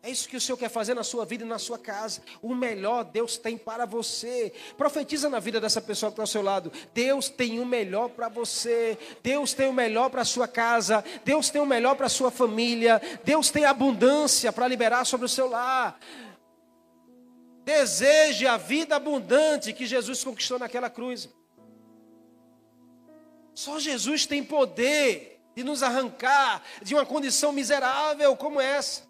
É 0.00 0.10
isso 0.10 0.28
que 0.28 0.36
o 0.36 0.40
Senhor 0.40 0.56
quer 0.56 0.70
fazer 0.70 0.94
na 0.94 1.02
sua 1.02 1.24
vida 1.24 1.44
e 1.44 1.46
na 1.46 1.58
sua 1.58 1.76
casa. 1.76 2.22
O 2.40 2.54
melhor 2.54 3.04
Deus 3.04 3.36
tem 3.36 3.58
para 3.58 3.84
você. 3.84 4.52
Profetiza 4.76 5.28
na 5.28 5.40
vida 5.40 5.60
dessa 5.60 5.80
pessoa 5.80 6.10
que 6.10 6.14
está 6.14 6.22
ao 6.22 6.26
seu 6.26 6.40
lado. 6.40 6.72
Deus 6.94 7.28
tem 7.28 7.58
o 7.58 7.66
melhor 7.66 8.08
para 8.10 8.28
você. 8.28 8.96
Deus 9.22 9.52
tem 9.52 9.68
o 9.68 9.72
melhor 9.72 10.08
para 10.08 10.22
a 10.22 10.24
sua 10.24 10.46
casa. 10.46 11.04
Deus 11.24 11.50
tem 11.50 11.60
o 11.60 11.66
melhor 11.66 11.96
para 11.96 12.06
a 12.06 12.10
sua 12.10 12.30
família. 12.30 13.02
Deus 13.24 13.50
tem 13.50 13.64
abundância 13.64 14.52
para 14.52 14.68
liberar 14.68 15.04
sobre 15.04 15.26
o 15.26 15.28
seu 15.28 15.48
lar. 15.48 15.98
Deseje 17.64 18.46
a 18.46 18.56
vida 18.56 18.94
abundante 18.94 19.72
que 19.72 19.84
Jesus 19.84 20.22
conquistou 20.22 20.60
naquela 20.60 20.88
cruz. 20.88 21.28
Só 23.52 23.80
Jesus 23.80 24.26
tem 24.26 24.44
poder 24.44 25.40
de 25.56 25.64
nos 25.64 25.82
arrancar 25.82 26.62
de 26.80 26.94
uma 26.94 27.04
condição 27.04 27.50
miserável 27.50 28.36
como 28.36 28.60
essa. 28.60 29.07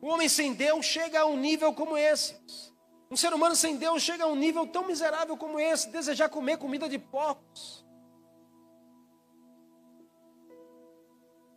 O 0.00 0.08
homem 0.08 0.28
sem 0.28 0.54
Deus 0.54 0.86
chega 0.86 1.20
a 1.20 1.26
um 1.26 1.36
nível 1.36 1.72
como 1.74 1.96
esse. 1.96 2.34
Um 3.10 3.16
ser 3.16 3.32
humano 3.34 3.56
sem 3.56 3.76
Deus 3.76 4.02
chega 4.02 4.24
a 4.24 4.28
um 4.28 4.36
nível 4.36 4.66
tão 4.66 4.86
miserável 4.86 5.36
como 5.36 5.58
esse, 5.58 5.90
desejar 5.90 6.28
comer 6.28 6.58
comida 6.58 6.88
de 6.88 6.98
porcos. 6.98 7.84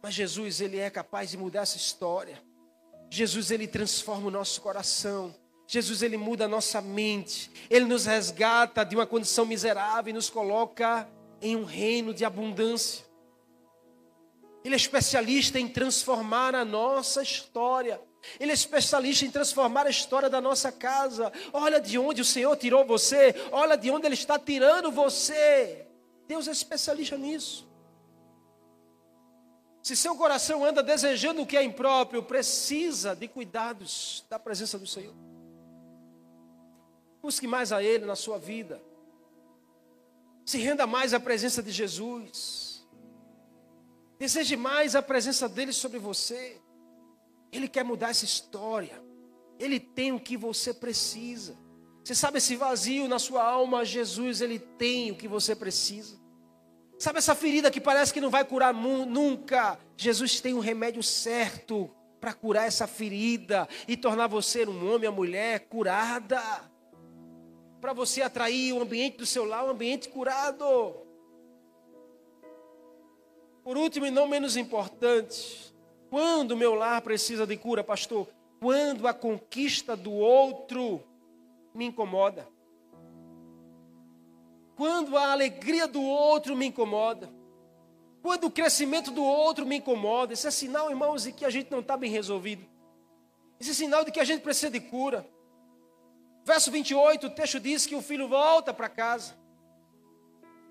Mas 0.02 0.14
Jesus, 0.14 0.60
ele 0.60 0.80
é 0.80 0.90
capaz 0.90 1.30
de 1.30 1.38
mudar 1.38 1.62
essa 1.62 1.78
história. 1.78 2.42
Jesus 3.10 3.52
ele 3.52 3.68
transforma 3.68 4.28
o 4.28 4.32
nosso 4.32 4.60
coração. 4.60 5.34
Jesus 5.66 6.02
ele 6.02 6.18
muda 6.18 6.46
a 6.46 6.48
nossa 6.48 6.82
mente. 6.82 7.50
Ele 7.70 7.86
nos 7.86 8.06
resgata 8.06 8.84
de 8.84 8.96
uma 8.96 9.06
condição 9.06 9.46
miserável 9.46 10.10
e 10.10 10.14
nos 10.14 10.30
coloca 10.30 11.08
em 11.42 11.56
um 11.56 11.64
reino 11.64 12.14
de 12.14 12.26
abundância. 12.26 13.06
Ele 14.66 14.76
é 14.76 14.78
especialista 14.78 15.60
em 15.60 15.68
transformar 15.68 16.56
a 16.56 16.66
nossa 16.66 17.22
história. 17.22 18.02
Ele 18.40 18.52
é 18.52 18.54
especialista 18.54 19.26
em 19.26 19.32
transformar 19.32 19.86
a 19.86 19.90
história 19.90 20.30
da 20.30 20.40
nossa 20.40 20.72
casa. 20.72 21.32
Olha 21.52 21.80
de 21.80 21.98
onde 21.98 22.22
o 22.22 22.26
Senhor 22.26 22.56
tirou 22.56 22.86
você. 22.86 23.36
Olha 23.52 23.78
de 23.78 23.92
onde 23.92 24.06
Ele 24.06 24.16
está 24.16 24.40
tirando 24.40 24.92
você. 24.92 25.88
Deus 26.28 26.48
é 26.48 26.52
especialista 26.52 27.18
nisso. 27.18 27.68
Se 29.82 29.98
seu 29.98 30.16
coração 30.16 30.64
anda 30.64 30.82
desejando 30.82 31.42
o 31.42 31.46
que 31.46 31.58
é 31.58 31.64
impróprio, 31.64 32.24
precisa 32.24 33.14
de 33.14 33.28
cuidados 33.28 34.26
da 34.30 34.40
presença 34.40 34.80
do 34.80 34.88
Senhor. 34.88 35.14
Busque 37.22 37.46
mais 37.46 37.74
a 37.74 37.84
Ele 37.84 38.06
na 38.06 38.16
sua 38.16 38.38
vida. 38.38 38.82
Se 40.46 40.58
renda 40.58 40.88
mais 40.88 41.14
à 41.14 41.20
presença 41.20 41.62
de 41.62 41.72
Jesus. 41.72 42.86
Deseje 44.18 44.56
mais 44.56 44.96
a 44.96 45.02
presença 45.02 45.50
dEle 45.50 45.74
sobre 45.74 46.00
você. 46.00 46.62
Ele 47.54 47.68
quer 47.68 47.84
mudar 47.84 48.10
essa 48.10 48.26
história. 48.26 49.02
Ele 49.60 49.80
tem 49.80 50.12
o 50.12 50.20
que 50.20 50.36
você 50.36 50.74
precisa. 50.74 51.56
Você 52.04 52.16
sabe 52.16 52.40
esse 52.40 52.56
vazio 52.56 53.08
na 53.08 53.20
sua 53.20 53.44
alma, 53.44 53.86
Jesus, 53.86 54.42
ele 54.42 54.60
tem 54.60 55.12
o 55.12 55.16
que 55.16 55.28
você 55.28 55.56
precisa. 55.56 56.22
Sabe 57.00 57.20
essa 57.20 57.36
ferida 57.36 57.72
que 57.72 57.80
parece 57.80 58.14
que 58.14 58.20
não 58.20 58.30
vai 58.30 58.44
curar 58.44 58.74
nunca? 58.74 59.80
Jesus 59.96 60.42
tem 60.42 60.54
um 60.54 60.60
remédio 60.60 61.02
certo 61.02 61.90
para 62.20 62.34
curar 62.34 62.68
essa 62.68 62.88
ferida 62.88 63.68
e 63.88 63.96
tornar 63.96 64.28
você 64.28 64.66
um 64.66 64.94
homem 64.94 65.08
ou 65.08 65.16
mulher 65.16 65.68
curada. 65.68 66.42
Para 67.80 67.94
você 67.94 68.22
atrair 68.22 68.74
o 68.74 68.82
ambiente 68.82 69.18
do 69.18 69.26
seu 69.26 69.46
lar, 69.46 69.66
um 69.66 69.70
ambiente 69.70 70.10
curado. 70.10 71.04
Por 73.64 73.78
último 73.78 74.06
e 74.06 74.12
não 74.12 74.28
menos 74.28 74.58
importante, 74.58 75.73
quando 76.14 76.56
meu 76.56 76.76
lar 76.76 77.02
precisa 77.02 77.48
de 77.48 77.58
cura, 77.58 77.84
pastor? 77.84 78.28
Quando 78.60 79.08
a 79.08 79.16
conquista 79.16 79.98
do 79.98 80.12
outro 80.12 81.04
me 81.74 81.86
incomoda. 81.86 82.48
Quando 84.76 85.18
a 85.18 85.32
alegria 85.32 85.88
do 85.88 86.04
outro 86.04 86.56
me 86.56 86.68
incomoda. 86.68 87.34
Quando 88.22 88.44
o 88.44 88.52
crescimento 88.52 89.10
do 89.10 89.24
outro 89.24 89.66
me 89.66 89.78
incomoda. 89.78 90.34
Isso 90.34 90.48
é 90.48 90.52
sinal, 90.52 90.92
irmãos, 90.92 91.24
de 91.24 91.32
que 91.32 91.46
a 91.46 91.50
gente 91.50 91.72
não 91.72 91.80
está 91.80 91.98
bem 91.98 92.12
resolvido. 92.12 92.64
Isso 93.60 93.72
é 93.72 93.74
sinal 93.74 94.06
de 94.06 94.12
que 94.12 94.20
a 94.20 94.24
gente 94.24 94.44
precisa 94.44 94.70
de 94.70 94.82
cura. 94.82 95.28
Verso 96.46 96.70
28, 96.70 97.26
o 97.26 97.30
texto 97.32 97.60
diz 97.60 97.88
que 97.88 97.96
o 97.96 98.04
filho 98.04 98.28
volta 98.28 98.72
para 98.72 98.88
casa. 98.88 99.34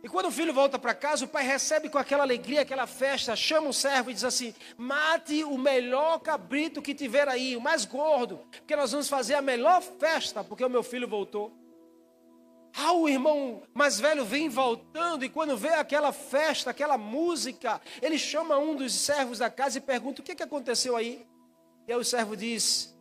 E 0.02 0.08
quando 0.08 0.26
o 0.26 0.32
filho 0.32 0.52
volta 0.52 0.78
para 0.80 0.94
casa, 0.94 1.24
o 1.24 1.28
pai 1.28 1.46
recebe 1.46 1.88
com 1.88 1.96
aquela 1.96 2.24
alegria, 2.24 2.62
aquela 2.62 2.88
festa, 2.88 3.36
chama 3.36 3.68
o 3.68 3.72
servo 3.72 4.10
e 4.10 4.14
diz 4.14 4.24
assim: 4.24 4.52
mate 4.76 5.44
o 5.44 5.56
melhor 5.56 6.18
cabrito 6.18 6.82
que 6.82 6.92
tiver 6.92 7.28
aí, 7.28 7.56
o 7.56 7.60
mais 7.60 7.84
gordo, 7.84 8.40
porque 8.50 8.74
nós 8.74 8.90
vamos 8.90 9.08
fazer 9.08 9.34
a 9.34 9.42
melhor 9.42 9.80
festa, 9.80 10.42
porque 10.42 10.64
o 10.64 10.70
meu 10.70 10.82
filho 10.82 11.06
voltou. 11.06 11.52
Ah, 12.74 12.94
o 12.94 13.08
irmão 13.08 13.62
mais 13.72 14.00
velho 14.00 14.24
vem 14.24 14.48
voltando 14.48 15.24
e 15.24 15.28
quando 15.28 15.56
vê 15.56 15.68
aquela 15.68 16.10
festa, 16.10 16.70
aquela 16.70 16.96
música, 16.98 17.80
ele 18.00 18.18
chama 18.18 18.58
um 18.58 18.74
dos 18.74 18.94
servos 18.94 19.38
da 19.38 19.50
casa 19.50 19.78
e 19.78 19.80
pergunta: 19.80 20.20
O 20.20 20.24
que, 20.24 20.34
que 20.34 20.42
aconteceu 20.42 20.96
aí? 20.96 21.24
E 21.86 21.92
aí 21.92 21.98
o 21.98 22.04
servo 22.04 22.36
diz: 22.36 22.92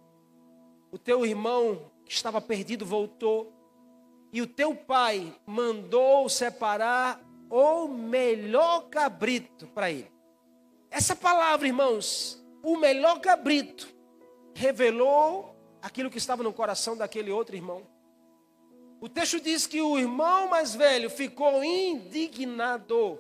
O 0.92 1.00
teu 1.00 1.26
irmão 1.26 1.90
que 2.06 2.14
estava 2.14 2.40
perdido 2.40 2.86
voltou, 2.86 3.61
e 4.32 4.42
o 4.42 4.48
teu 4.48 4.76
pai 4.76 5.34
mandou 5.46 6.30
separar 6.30 7.22
o 7.50 7.88
melhor 7.88 8.90
cabrito 8.90 9.68
para 9.68 9.92
ele. 9.92 10.12
Essa 10.90 11.16
palavra, 11.16 11.68
irmãos, 11.68 12.42
o 12.64 12.78
melhor 12.78 13.20
cabrito, 13.20 13.88
revelou 14.54 15.56
aquilo 15.82 16.10
que 16.10 16.18
estava 16.18 16.44
no 16.44 16.54
coração 16.54 16.96
daquele 16.96 17.32
outro 17.32 17.56
irmão. 17.56 17.86
O 19.02 19.10
texto 19.10 19.40
diz 19.40 19.66
que 19.66 19.82
o 19.82 19.98
irmão 19.98 20.48
mais 20.48 20.76
velho 20.76 21.10
ficou 21.10 21.64
indignado. 21.64 23.20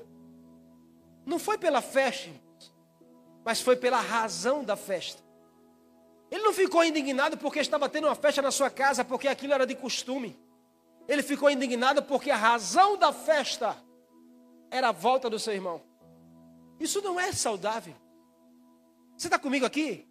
Não 1.26 1.39
foi 1.39 1.58
pela 1.58 1.82
festa, 1.82 2.30
mas 3.43 3.60
foi 3.60 3.76
pela 3.76 4.00
razão 4.00 4.63
da 4.63 4.76
festa. 4.76 5.21
Ele 6.30 6.43
não 6.43 6.54
ficou 6.54 6.84
indignado 6.84 7.38
porque 7.38 7.60
estava 7.60 7.89
tendo 7.89 8.08
uma 8.08 8.15
festa 8.15 8.41
na 8.41 8.52
sua 8.52 8.69
casa, 8.69 9.04
porque 9.04 9.28
aquilo 9.28 9.54
era 9.54 9.65
de 9.65 9.76
costume. 9.76 10.39
Ele 11.08 11.24
ficou 11.24 11.50
indignado 11.50 12.04
porque 12.04 12.32
a 12.32 12.38
razão 12.38 12.98
da 12.98 13.12
festa 13.12 13.78
era 14.70 14.90
a 14.90 14.92
volta 14.92 15.30
do 15.30 15.40
seu 15.40 15.54
irmão. 15.54 15.82
Isso 16.80 17.02
não 17.02 17.20
é 17.20 17.32
saudável. 17.32 17.96
Você 19.18 19.28
está 19.28 19.38
comigo 19.38 19.66
aqui? 19.66 20.08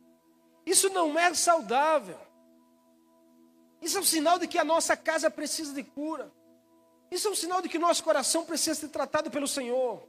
Isso 0.64 0.88
não 0.90 1.18
é 1.18 1.32
saudável. 1.34 2.18
Isso 3.80 3.96
é 3.96 4.00
um 4.00 4.04
sinal 4.04 4.38
de 4.38 4.46
que 4.46 4.58
a 4.58 4.64
nossa 4.64 4.96
casa 4.96 5.30
precisa 5.30 5.72
de 5.72 5.82
cura. 5.82 6.30
Isso 7.10 7.26
é 7.26 7.30
um 7.30 7.34
sinal 7.34 7.60
de 7.60 7.68
que 7.68 7.78
o 7.78 7.80
nosso 7.80 8.04
coração 8.04 8.44
precisa 8.44 8.78
ser 8.78 8.88
tratado 8.88 9.30
pelo 9.30 9.48
Senhor. 9.48 10.06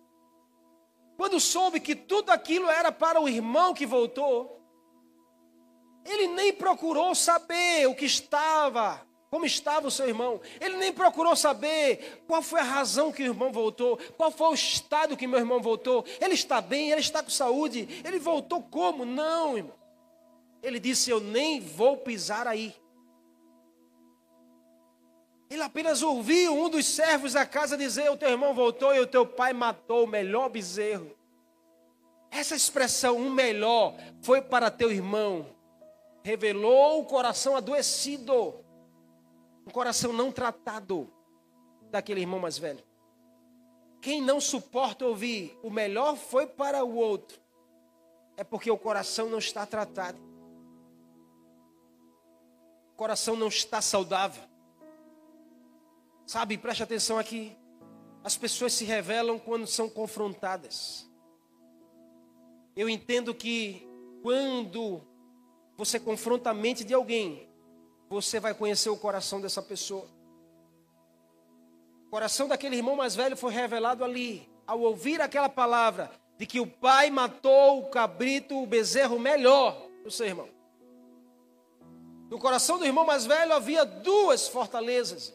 Quando 1.18 1.40
soube 1.40 1.80
que 1.80 1.96
tudo 1.96 2.32
aquilo 2.32 2.70
era 2.70 2.92
para 2.92 3.20
o 3.20 3.28
irmão 3.28 3.74
que 3.74 3.86
voltou, 3.86 4.62
ele 6.06 6.28
nem 6.28 6.54
procurou 6.54 7.14
saber 7.16 7.88
o 7.88 7.96
que 7.96 8.06
estava, 8.06 9.02
como 9.32 9.46
estava 9.46 9.88
o 9.88 9.92
seu 9.92 10.10
irmão. 10.10 10.42
Ele 10.60 10.76
nem 10.76 10.92
procurou 10.92 11.38
saber 11.38 12.22
qual 12.28 12.42
foi 12.42 12.60
a 12.60 12.66
razão 12.66 13.14
que 13.14 13.24
o 13.24 13.28
irmão 13.28 13.50
voltou, 13.50 13.98
qual 14.18 14.30
foi 14.30 14.50
o 14.50 14.54
estado 14.54 15.16
que 15.16 15.26
meu 15.26 15.40
irmão 15.40 15.62
voltou. 15.62 16.06
Ele 16.20 16.34
está 16.34 16.60
bem, 16.60 16.92
ele 16.92 17.00
está 17.00 17.24
com 17.24 17.30
saúde. 17.30 17.88
Ele 18.04 18.20
voltou 18.20 18.62
como? 18.62 19.06
Não, 19.06 19.58
irmão. 19.58 19.74
Ele 20.62 20.82
disse: 20.82 21.10
Eu 21.10 21.22
nem 21.22 21.62
vou 21.62 21.96
pisar 21.96 22.46
aí. 22.46 22.76
Ele 25.50 25.64
apenas 25.64 26.02
ouviu 26.02 26.54
um 26.54 26.70
dos 26.70 26.86
servos 26.86 27.32
da 27.32 27.46
casa 27.46 27.78
dizer: 27.78 28.12
O 28.12 28.18
teu 28.18 28.30
irmão 28.30 28.54
voltou 28.54 28.94
e 28.94 29.00
o 29.00 29.08
teu 29.08 29.26
pai 29.26 29.54
matou 29.54 30.04
o 30.04 30.08
melhor 30.08 30.50
bezerro. 30.50 31.10
Essa 32.30 32.54
expressão, 32.54 33.16
um 33.16 33.30
melhor, 33.30 33.96
foi 34.22 34.42
para 34.42 34.70
teu 34.70 34.92
irmão. 34.92 35.46
Revelou 36.22 37.00
o 37.00 37.06
coração 37.06 37.56
adoecido, 37.56 38.62
um 39.66 39.72
coração 39.72 40.12
não 40.12 40.32
tratado 40.32 41.12
daquele 41.90 42.22
irmão 42.22 42.40
mais 42.40 42.58
velho. 42.58 42.84
Quem 44.02 44.22
não 44.22 44.42
suporta 44.42 45.06
ouvir 45.06 45.58
o 45.62 45.70
melhor 45.70 46.16
foi 46.16 46.48
para 46.48 46.84
o 46.84 46.96
outro, 46.96 47.40
é 48.36 48.44
porque 48.44 48.72
o 48.72 48.78
coração 48.78 49.30
não 49.30 49.38
está 49.38 49.66
tratado. 49.66 50.20
O 52.94 52.96
coração 52.96 53.36
não 53.36 53.48
está 53.48 53.82
saudável. 53.82 54.44
Sabe, 56.26 56.58
preste 56.58 56.82
atenção 56.82 57.20
aqui. 57.20 57.56
As 58.24 58.38
pessoas 58.38 58.74
se 58.74 58.86
revelam 58.86 59.38
quando 59.38 59.68
são 59.68 59.90
confrontadas. 59.90 61.10
Eu 62.76 62.88
entendo 62.88 63.34
que 63.36 63.88
quando 64.22 65.02
você 65.76 66.00
confronta 66.00 66.52
a 66.52 66.54
mente 66.54 66.84
de 66.84 66.94
alguém, 66.94 67.51
você 68.12 68.42
vai 68.42 68.54
conhecer 68.54 68.90
o 68.90 68.98
coração 68.98 69.40
dessa 69.40 69.62
pessoa. 69.62 70.06
O 72.08 72.10
coração 72.10 72.46
daquele 72.46 72.76
irmão 72.76 72.98
mais 72.98 73.16
velho 73.16 73.38
foi 73.38 73.54
revelado 73.54 74.04
ali, 74.04 74.50
ao 74.68 74.82
ouvir 74.82 75.22
aquela 75.22 75.48
palavra 75.48 76.12
de 76.38 76.46
que 76.46 76.60
o 76.60 76.68
pai 76.68 77.10
matou 77.10 77.80
o 77.80 77.90
cabrito, 77.90 78.62
o 78.62 78.68
bezerro 78.68 79.18
melhor. 79.18 79.88
Você, 80.04 80.26
irmão. 80.26 80.50
No 82.30 82.38
coração 82.38 82.78
do 82.78 82.86
irmão 82.86 83.06
mais 83.06 83.26
velho 83.26 83.54
havia 83.54 83.86
duas 83.86 84.46
fortalezas 84.46 85.34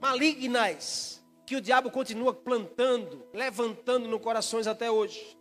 malignas 0.00 1.20
que 1.44 1.56
o 1.56 1.60
diabo 1.60 1.90
continua 1.90 2.32
plantando, 2.32 3.26
levantando 3.32 4.06
no 4.06 4.20
corações 4.20 4.68
até 4.68 4.88
hoje, 4.88 5.36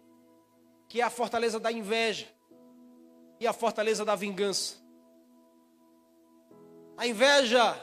que 0.89 0.99
é 0.99 1.03
a 1.03 1.11
fortaleza 1.11 1.59
da 1.59 1.71
inveja 1.71 2.27
e 3.39 3.45
a 3.45 3.53
fortaleza 3.53 4.03
da 4.03 4.15
vingança. 4.15 4.80
A 7.01 7.07
inveja 7.07 7.75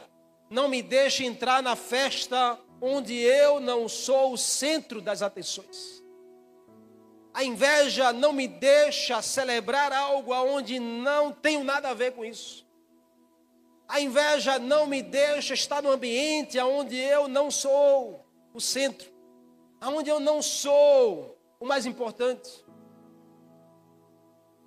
não 0.49 0.69
me 0.69 0.81
deixa 0.81 1.25
entrar 1.25 1.61
na 1.61 1.75
festa 1.75 2.57
onde 2.81 3.15
eu 3.15 3.59
não 3.59 3.89
sou 3.89 4.33
o 4.33 4.39
centro 4.39 5.01
das 5.01 5.23
atenções. 5.23 6.01
A 7.35 7.43
inveja 7.43 8.13
não 8.13 8.33
me 8.33 8.47
deixa 8.47 9.21
celebrar 9.21 9.93
algo 9.93 10.33
aonde 10.33 10.79
não 10.79 11.33
tenho 11.33 11.65
nada 11.65 11.89
a 11.89 11.95
ver 11.95 12.13
com 12.13 12.25
isso. 12.25 12.65
A 13.89 14.01
inveja 14.01 14.57
não 14.57 14.87
me 14.87 15.03
deixa 15.03 15.53
estar 15.53 15.83
no 15.83 15.91
ambiente 15.91 16.57
onde 16.61 16.95
eu 16.97 17.27
não 17.27 17.51
sou 17.51 18.25
o 18.55 18.61
centro, 18.61 19.11
onde 19.83 20.09
eu 20.09 20.21
não 20.21 20.41
sou 20.41 21.37
o 21.59 21.67
mais 21.67 21.87
importante. 21.87 22.65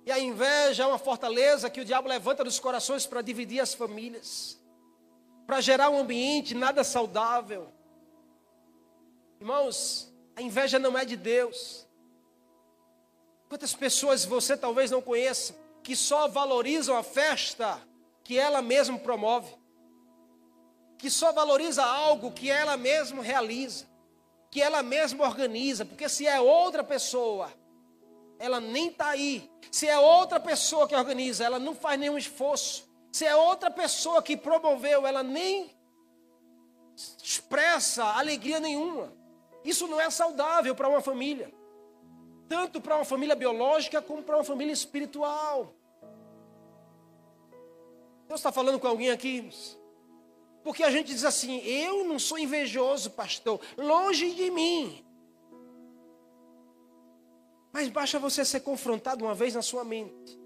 E 0.04 0.10
a 0.10 0.18
inveja 0.18 0.82
é 0.82 0.86
uma 0.86 0.98
fortaleza 0.98 1.70
que 1.70 1.80
o 1.80 1.84
diabo 1.84 2.08
levanta 2.08 2.42
dos 2.42 2.58
corações 2.58 3.06
para 3.06 3.22
dividir 3.22 3.60
as 3.60 3.72
famílias, 3.72 4.60
para 5.46 5.60
gerar 5.60 5.90
um 5.90 5.98
ambiente 5.98 6.54
nada 6.54 6.82
saudável. 6.82 7.72
Irmãos, 9.40 10.12
a 10.34 10.42
inveja 10.42 10.78
não 10.78 10.98
é 10.98 11.04
de 11.04 11.16
Deus. 11.16 11.86
Quantas 13.48 13.74
pessoas 13.74 14.24
você 14.24 14.56
talvez 14.56 14.90
não 14.90 15.02
conheça 15.02 15.54
que 15.82 15.94
só 15.94 16.26
valorizam 16.26 16.96
a 16.96 17.02
festa 17.02 17.80
que 18.24 18.38
ela 18.38 18.62
mesma 18.62 18.98
promove, 18.98 19.54
que 20.98 21.10
só 21.10 21.32
valoriza 21.32 21.84
algo 21.84 22.30
que 22.30 22.50
ela 22.50 22.76
mesma 22.76 23.22
realiza, 23.22 23.86
que 24.50 24.62
ela 24.62 24.82
mesma 24.82 25.24
organiza, 25.24 25.84
porque 25.84 26.08
se 26.08 26.26
é 26.26 26.40
outra 26.40 26.84
pessoa, 26.84 27.52
ela 28.42 28.58
nem 28.58 28.88
está 28.88 29.10
aí. 29.10 29.48
Se 29.70 29.86
é 29.86 29.96
outra 29.96 30.40
pessoa 30.40 30.88
que 30.88 30.96
organiza, 30.96 31.44
ela 31.44 31.60
não 31.60 31.76
faz 31.76 31.98
nenhum 31.98 32.18
esforço. 32.18 32.90
Se 33.12 33.24
é 33.24 33.36
outra 33.36 33.70
pessoa 33.70 34.20
que 34.20 34.36
promoveu, 34.36 35.06
ela 35.06 35.22
nem 35.22 35.70
expressa 37.22 38.04
alegria 38.04 38.58
nenhuma. 38.58 39.12
Isso 39.64 39.86
não 39.86 40.00
é 40.00 40.10
saudável 40.10 40.74
para 40.74 40.88
uma 40.88 41.00
família, 41.00 41.54
tanto 42.48 42.80
para 42.80 42.96
uma 42.96 43.04
família 43.04 43.36
biológica 43.36 44.02
como 44.02 44.24
para 44.24 44.38
uma 44.38 44.44
família 44.44 44.72
espiritual. 44.72 45.72
Deus 48.26 48.40
está 48.40 48.50
falando 48.50 48.80
com 48.80 48.88
alguém 48.88 49.10
aqui? 49.10 49.48
Porque 50.64 50.82
a 50.82 50.90
gente 50.90 51.06
diz 51.06 51.24
assim: 51.24 51.58
eu 51.60 52.02
não 52.02 52.18
sou 52.18 52.40
invejoso, 52.40 53.12
pastor, 53.12 53.60
longe 53.78 54.34
de 54.34 54.50
mim. 54.50 55.04
Mas 57.72 57.88
basta 57.88 58.18
você 58.18 58.44
ser 58.44 58.60
confrontado 58.60 59.24
uma 59.24 59.34
vez 59.34 59.54
na 59.54 59.62
sua 59.62 59.84
mente. 59.84 60.38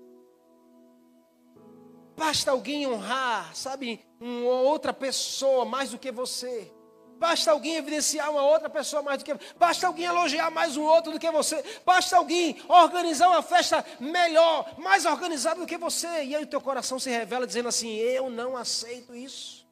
Basta 2.17 2.51
alguém 2.51 2.87
honrar, 2.87 3.55
sabe, 3.55 4.01
uma 4.21 4.61
outra 4.61 4.93
pessoa 4.93 5.65
mais 5.65 5.91
do 5.91 5.99
que 5.99 6.11
você. 6.11 6.73
Basta 7.19 7.51
alguém 7.51 7.77
evidenciar 7.77 8.31
uma 8.31 8.43
outra 8.43 8.69
pessoa 8.69 9.03
mais 9.03 9.19
do 9.19 9.25
que 9.25 9.35
você. 9.35 9.55
Basta 9.59 9.87
alguém 9.87 10.05
elogiar 10.05 10.51
mais 10.51 10.77
um 10.77 10.85
outro 10.85 11.13
do 11.13 11.19
que 11.19 11.31
você. 11.31 11.63
Basta 11.85 12.17
alguém 12.17 12.57
organizar 12.69 13.29
uma 13.29 13.43
festa 13.43 13.85
melhor, 13.99 14.75
mais 14.79 15.05
organizada 15.05 15.61
do 15.61 15.67
que 15.67 15.79
você. 15.79 16.25
E 16.25 16.37
aí 16.37 16.43
o 16.43 16.47
teu 16.47 16.61
coração 16.61 16.99
se 16.99 17.11
revela 17.11 17.47
dizendo 17.47 17.69
assim: 17.69 17.97
Eu 17.97 18.31
não 18.31 18.57
aceito 18.57 19.15
isso. 19.15 19.67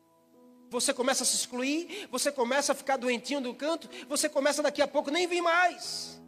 Você 0.70 0.92
começa 0.92 1.22
a 1.22 1.26
se 1.26 1.36
excluir, 1.36 2.08
você 2.10 2.32
começa 2.32 2.72
a 2.72 2.74
ficar 2.74 2.96
doentinho 2.96 3.40
do 3.40 3.54
canto, 3.54 3.88
você 4.08 4.28
começa 4.28 4.62
daqui 4.62 4.82
a 4.82 4.88
pouco 4.88 5.10
nem 5.10 5.26
vir 5.26 5.40
mais. 5.40 6.20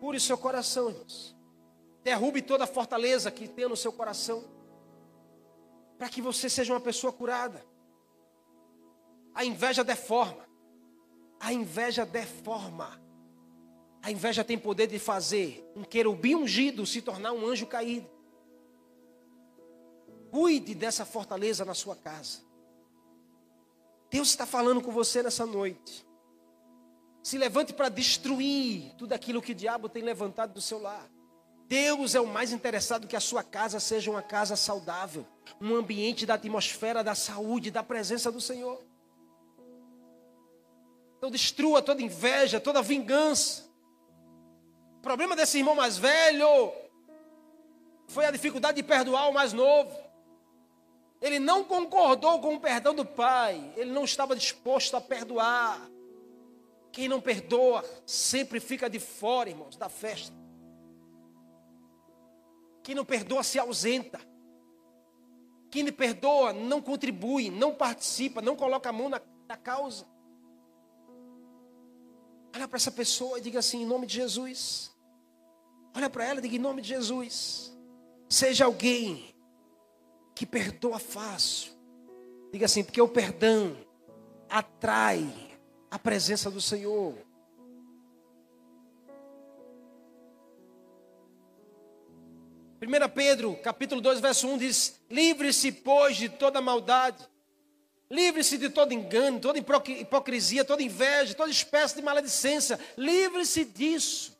Cure 0.00 0.20
seu 0.20 0.38
coração, 0.38 0.90
irmãos. 0.90 1.36
Derrube 2.02 2.42
toda 2.42 2.64
a 2.64 2.66
fortaleza 2.66 3.30
que 3.30 3.48
tem 3.48 3.68
no 3.68 3.76
seu 3.76 3.92
coração 3.92 4.44
para 5.98 6.08
que 6.08 6.22
você 6.22 6.48
seja 6.48 6.72
uma 6.72 6.80
pessoa 6.80 7.12
curada. 7.12 7.64
A 9.34 9.44
inveja 9.44 9.82
deforma. 9.82 10.48
A 11.40 11.52
inveja 11.52 12.06
deforma. 12.06 13.00
A 14.00 14.10
inveja 14.10 14.44
tem 14.44 14.56
poder 14.56 14.86
de 14.86 14.98
fazer 14.98 15.68
um 15.74 15.82
querubim 15.82 16.36
ungido 16.36 16.86
se 16.86 17.02
tornar 17.02 17.32
um 17.32 17.46
anjo 17.46 17.66
caído. 17.66 18.08
Cuide 20.30 20.74
dessa 20.74 21.04
fortaleza 21.04 21.64
na 21.64 21.74
sua 21.74 21.96
casa. 21.96 22.40
Deus 24.10 24.28
está 24.28 24.46
falando 24.46 24.80
com 24.80 24.92
você 24.92 25.22
nessa 25.22 25.44
noite. 25.44 26.07
Se 27.22 27.36
levante 27.36 27.72
para 27.72 27.88
destruir 27.88 28.94
tudo 28.96 29.12
aquilo 29.12 29.42
que 29.42 29.52
o 29.52 29.54
diabo 29.54 29.88
tem 29.88 30.02
levantado 30.02 30.52
do 30.52 30.60
seu 30.60 30.80
lar. 30.80 31.08
Deus 31.66 32.14
é 32.14 32.20
o 32.20 32.26
mais 32.26 32.50
interessado 32.50 33.06
que 33.06 33.14
a 33.14 33.20
sua 33.20 33.42
casa 33.42 33.78
seja 33.78 34.10
uma 34.10 34.22
casa 34.22 34.56
saudável, 34.56 35.26
um 35.60 35.74
ambiente 35.74 36.24
da 36.24 36.34
atmosfera 36.34 37.04
da 37.04 37.14
saúde, 37.14 37.70
da 37.70 37.82
presença 37.82 38.32
do 38.32 38.40
Senhor. 38.40 38.82
Então 41.18 41.30
destrua 41.30 41.82
toda 41.82 42.00
inveja, 42.00 42.58
toda 42.58 42.80
vingança. 42.80 43.68
O 44.98 45.02
problema 45.02 45.36
desse 45.36 45.58
irmão 45.58 45.74
mais 45.74 45.98
velho 45.98 46.72
foi 48.06 48.24
a 48.24 48.30
dificuldade 48.30 48.76
de 48.76 48.82
perdoar 48.82 49.28
o 49.28 49.34
mais 49.34 49.52
novo. 49.52 49.94
Ele 51.20 51.38
não 51.38 51.64
concordou 51.64 52.40
com 52.40 52.54
o 52.54 52.60
perdão 52.60 52.94
do 52.94 53.04
pai, 53.04 53.72
ele 53.76 53.90
não 53.90 54.04
estava 54.04 54.34
disposto 54.34 54.96
a 54.96 55.00
perdoar. 55.00 55.78
Quem 56.92 57.08
não 57.08 57.20
perdoa 57.20 57.84
sempre 58.06 58.60
fica 58.60 58.88
de 58.88 58.98
fora, 58.98 59.50
irmãos, 59.50 59.76
da 59.76 59.88
festa. 59.88 60.36
Quem 62.82 62.94
não 62.94 63.04
perdoa 63.04 63.42
se 63.42 63.58
ausenta. 63.58 64.20
Quem 65.70 65.82
não 65.82 65.92
perdoa 65.92 66.52
não 66.52 66.80
contribui, 66.80 67.50
não 67.50 67.74
participa, 67.74 68.40
não 68.40 68.56
coloca 68.56 68.88
a 68.88 68.92
mão 68.92 69.08
na, 69.08 69.20
na 69.46 69.56
causa. 69.56 70.06
Olha 72.54 72.66
para 72.66 72.76
essa 72.76 72.90
pessoa 72.90 73.38
e 73.38 73.42
diga 73.42 73.58
assim, 73.58 73.82
em 73.82 73.86
nome 73.86 74.06
de 74.06 74.14
Jesus. 74.14 74.90
Olha 75.94 76.08
para 76.08 76.24
ela 76.24 76.38
e 76.38 76.42
diga 76.42 76.56
em 76.56 76.58
nome 76.58 76.80
de 76.80 76.88
Jesus. 76.88 77.76
Seja 78.28 78.64
alguém 78.64 79.34
que 80.34 80.46
perdoa 80.46 80.98
fácil. 80.98 81.72
Diga 82.50 82.64
assim, 82.64 82.82
porque 82.82 83.00
o 83.00 83.08
perdão 83.08 83.76
atrai 84.48 85.47
a 85.90 85.98
presença 85.98 86.50
do 86.50 86.60
Senhor. 86.60 87.14
1 92.80 93.08
Pedro, 93.12 93.56
capítulo 93.56 94.00
2, 94.00 94.20
verso 94.20 94.46
1 94.48 94.58
diz: 94.58 95.00
Livre-se, 95.10 95.72
pois, 95.72 96.16
de 96.16 96.28
toda 96.28 96.60
maldade. 96.60 97.28
Livre-se 98.10 98.56
de 98.56 98.70
todo 98.70 98.92
engano, 98.92 99.40
toda 99.40 99.58
hipocrisia, 99.58 100.64
toda 100.64 100.82
inveja, 100.82 101.34
toda 101.34 101.50
espécie 101.50 101.96
de 101.96 102.02
maledicência. 102.02 102.78
Livre-se 102.96 103.64
disso. 103.64 104.38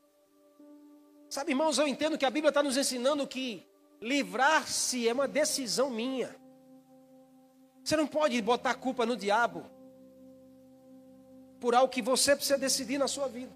Sabe, 1.29 1.53
irmãos, 1.53 1.77
eu 1.79 1.87
entendo 1.87 2.17
que 2.17 2.25
a 2.25 2.31
Bíblia 2.31 2.49
está 2.49 2.63
nos 2.63 2.79
ensinando 2.79 3.27
que 3.27 3.67
livrar-se 4.01 5.07
é 5.07 5.13
uma 5.13 5.29
decisão 5.29 5.91
minha. 5.91 6.35
Você 7.85 7.97
não 7.97 8.07
pode 8.07 8.41
botar 8.41 8.75
culpa 8.75 9.05
no 9.05 9.17
diabo 9.17 9.78
por 11.61 11.75
algo 11.75 11.93
que 11.93 12.03
você 12.03 12.35
precisa 12.35 12.59
decidir 12.59 12.99
na 12.99 13.09
sua 13.09 13.29
vida. 13.29 13.53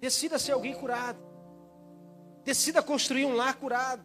Decida 0.00 0.38
ser 0.38 0.52
alguém 0.52 0.74
curado. 0.74 1.18
Decida 2.44 2.82
construir 2.82 3.24
um 3.24 3.34
lar 3.34 3.54
curado. 3.56 4.04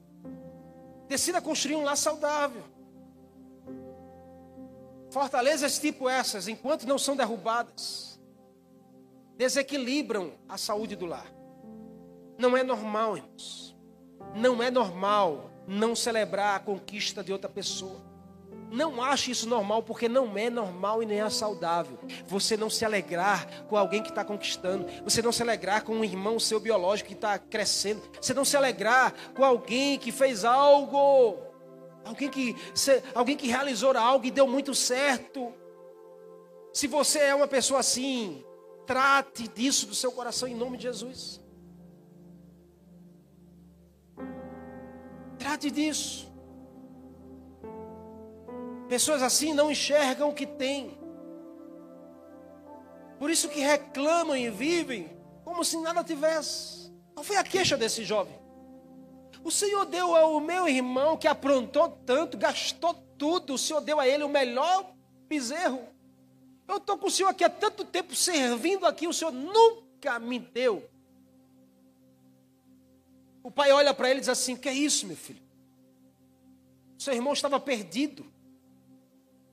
Decida 1.07 1.41
construir 1.41 1.75
um 1.75 1.83
lar 1.83 1.97
saudável. 1.97 2.63
Fortalezas 5.11 5.79
tipo 5.79 6.07
essas, 6.07 6.47
enquanto 6.47 6.85
não 6.85 6.99
são 6.99 7.15
derrubadas, 7.15 8.19
desequilibram 9.35 10.33
a 10.47 10.57
saúde 10.57 10.95
do 10.95 11.05
lar. 11.05 11.25
Não 12.37 12.55
é 12.55 12.63
normal, 12.63 13.17
irmãos. 13.17 13.75
Não 14.35 14.61
é 14.61 14.69
normal 14.69 15.49
não 15.67 15.95
celebrar 15.95 16.55
a 16.55 16.59
conquista 16.59 17.23
de 17.23 17.33
outra 17.33 17.49
pessoa. 17.49 18.08
Não 18.71 19.01
ache 19.01 19.31
isso 19.31 19.47
normal, 19.47 19.83
porque 19.83 20.07
não 20.07 20.37
é 20.37 20.49
normal 20.49 21.01
e 21.01 21.05
nem 21.05 21.21
é 21.21 21.29
saudável. 21.29 21.97
Você 22.27 22.55
não 22.55 22.69
se 22.69 22.85
alegrar 22.85 23.65
com 23.65 23.75
alguém 23.75 24.03
que 24.03 24.09
está 24.09 24.23
conquistando. 24.23 24.85
Você 25.03 25.21
não 25.21 25.31
se 25.31 25.41
alegrar 25.41 25.83
com 25.83 25.93
um 25.93 26.03
irmão 26.03 26.39
seu 26.39 26.59
biológico 26.59 27.09
que 27.09 27.15
está 27.15 27.37
crescendo. 27.39 28.01
Você 28.21 28.33
não 28.33 28.45
se 28.45 28.55
alegrar 28.55 29.13
com 29.33 29.43
alguém 29.43 29.97
que 29.97 30.11
fez 30.11 30.45
algo. 30.45 31.37
Alguém 32.05 32.29
que, 32.29 32.55
alguém 33.13 33.35
que 33.35 33.47
realizou 33.47 33.95
algo 33.97 34.25
e 34.25 34.31
deu 34.31 34.47
muito 34.47 34.73
certo. 34.73 35.53
Se 36.73 36.87
você 36.87 37.19
é 37.19 37.35
uma 37.35 37.47
pessoa 37.47 37.79
assim, 37.79 38.43
Trate 38.89 39.47
disso 39.47 39.85
do 39.85 39.93
seu 39.93 40.11
coração 40.11 40.47
em 40.47 40.55
nome 40.55 40.75
de 40.75 40.81
Jesus. 40.81 41.39
Trate 45.37 45.69
disso. 45.69 46.28
Pessoas 48.89 49.21
assim 49.21 49.53
não 49.53 49.69
enxergam 49.69 50.29
o 50.29 50.33
que 50.33 50.47
têm. 50.47 50.97
Por 53.19 53.29
isso 53.29 53.47
que 53.47 53.59
reclamam 53.59 54.35
e 54.35 54.49
vivem 54.49 55.15
como 55.43 55.63
se 55.63 55.77
nada 55.77 56.03
tivesse. 56.03 56.91
Qual 57.13 57.23
foi 57.23 57.37
a 57.37 57.43
queixa 57.43 57.77
desse 57.77 58.03
jovem? 58.03 58.33
O 59.43 59.51
Senhor 59.51 59.85
deu 59.85 60.15
ao 60.15 60.39
meu 60.39 60.67
irmão 60.67 61.15
que 61.15 61.27
aprontou 61.27 61.89
tanto, 62.03 62.35
gastou 62.35 62.95
tudo, 63.15 63.53
o 63.53 63.57
Senhor 63.59 63.79
deu 63.81 63.99
a 63.99 64.07
ele 64.07 64.23
o 64.23 64.29
melhor 64.29 64.91
bezerro. 65.27 65.87
Eu 66.67 66.77
estou 66.77 66.97
com 66.97 67.07
o 67.07 67.11
Senhor 67.11 67.29
aqui 67.29 67.43
há 67.43 67.49
tanto 67.49 67.85
tempo 67.85 68.15
servindo 68.15 68.87
aqui, 68.87 69.07
o 69.07 69.13
Senhor 69.13 69.31
nunca 69.31 70.17
me 70.17 70.39
deu. 70.39 70.89
O 73.43 73.51
pai 73.51 73.71
olha 73.71 73.93
para 73.93 74.09
ele 74.09 74.17
e 74.17 74.21
diz 74.21 74.29
assim: 74.29 74.55
Que 74.55 74.69
é 74.69 74.73
isso, 74.73 75.05
meu 75.05 75.15
filho? 75.15 75.41
Seu 76.97 77.13
irmão 77.13 77.33
estava 77.33 77.59
perdido, 77.59 78.25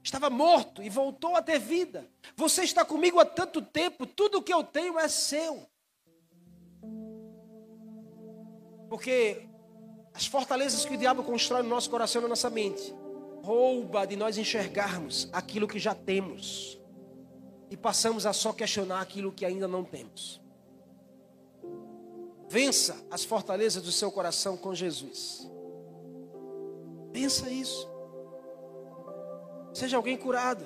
estava 0.06 0.30
morto 0.30 0.82
e 0.82 0.88
voltou 0.88 1.34
a 1.34 1.42
ter 1.42 1.58
vida. 1.58 2.08
Você 2.36 2.62
está 2.62 2.84
comigo 2.84 3.18
há 3.18 3.24
tanto 3.24 3.60
tempo, 3.60 4.06
tudo 4.06 4.42
que 4.42 4.52
eu 4.52 4.62
tenho 4.62 4.98
é 4.98 5.08
seu. 5.08 5.68
Porque 8.88 9.48
as 10.14 10.26
fortalezas 10.26 10.84
que 10.84 10.94
o 10.94 10.96
diabo 10.96 11.24
constrói 11.24 11.62
no 11.62 11.68
nosso 11.68 11.90
coração 11.90 12.20
e 12.20 12.22
na 12.22 12.28
nossa 12.28 12.48
mente 12.48 12.94
rouba 13.42 14.06
de 14.06 14.16
nós 14.16 14.38
enxergarmos 14.38 15.28
aquilo 15.32 15.68
que 15.68 15.78
já 15.78 15.94
temos 15.94 16.80
e 17.68 17.76
passamos 17.76 18.26
a 18.26 18.32
só 18.32 18.52
questionar 18.52 19.00
aquilo 19.00 19.32
que 19.32 19.44
ainda 19.44 19.66
não 19.66 19.84
temos. 19.84 20.40
Vença 22.48 22.96
as 23.10 23.24
fortalezas 23.24 23.82
do 23.82 23.90
seu 23.90 24.10
coração 24.12 24.56
com 24.56 24.72
Jesus. 24.72 25.50
Pensa 27.12 27.50
isso. 27.50 27.95
Seja 29.76 29.98
alguém 29.98 30.16
curado. 30.16 30.64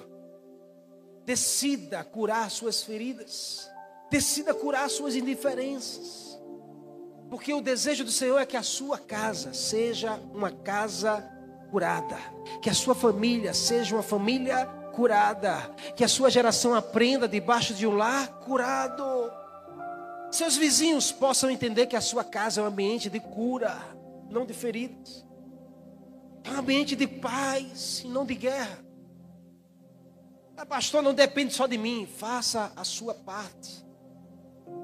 Decida 1.24 2.04
curar 2.04 2.48
suas 2.48 2.80
feridas. 2.80 3.68
Decida 4.08 4.54
curar 4.54 4.88
suas 4.88 5.16
indiferenças. 5.16 6.40
Porque 7.28 7.52
o 7.52 7.60
desejo 7.60 8.04
do 8.04 8.12
Senhor 8.12 8.38
é 8.38 8.46
que 8.46 8.56
a 8.56 8.62
sua 8.62 8.98
casa 8.98 9.52
seja 9.52 10.14
uma 10.32 10.52
casa 10.52 11.28
curada. 11.72 12.16
Que 12.62 12.70
a 12.70 12.74
sua 12.74 12.94
família 12.94 13.52
seja 13.52 13.96
uma 13.96 14.02
família 14.04 14.64
curada. 14.94 15.56
Que 15.96 16.04
a 16.04 16.08
sua 16.08 16.30
geração 16.30 16.72
aprenda 16.72 17.26
debaixo 17.26 17.74
de 17.74 17.88
um 17.88 17.96
lar 17.96 18.38
curado. 18.38 19.02
Seus 20.30 20.56
vizinhos 20.56 21.10
possam 21.10 21.50
entender 21.50 21.88
que 21.88 21.96
a 21.96 22.00
sua 22.00 22.22
casa 22.22 22.60
é 22.60 22.64
um 22.64 22.68
ambiente 22.68 23.10
de 23.10 23.18
cura, 23.18 23.76
não 24.30 24.46
de 24.46 24.54
feridas. 24.54 25.26
É 26.44 26.50
um 26.52 26.60
ambiente 26.60 26.94
de 26.94 27.08
paz 27.08 28.02
e 28.04 28.06
não 28.06 28.24
de 28.24 28.36
guerra. 28.36 28.88
Ah, 30.60 30.66
pastor, 30.66 31.02
não 31.02 31.14
depende 31.14 31.54
só 31.54 31.66
de 31.66 31.78
mim. 31.78 32.06
Faça 32.18 32.70
a 32.76 32.84
sua 32.84 33.14
parte. 33.14 33.82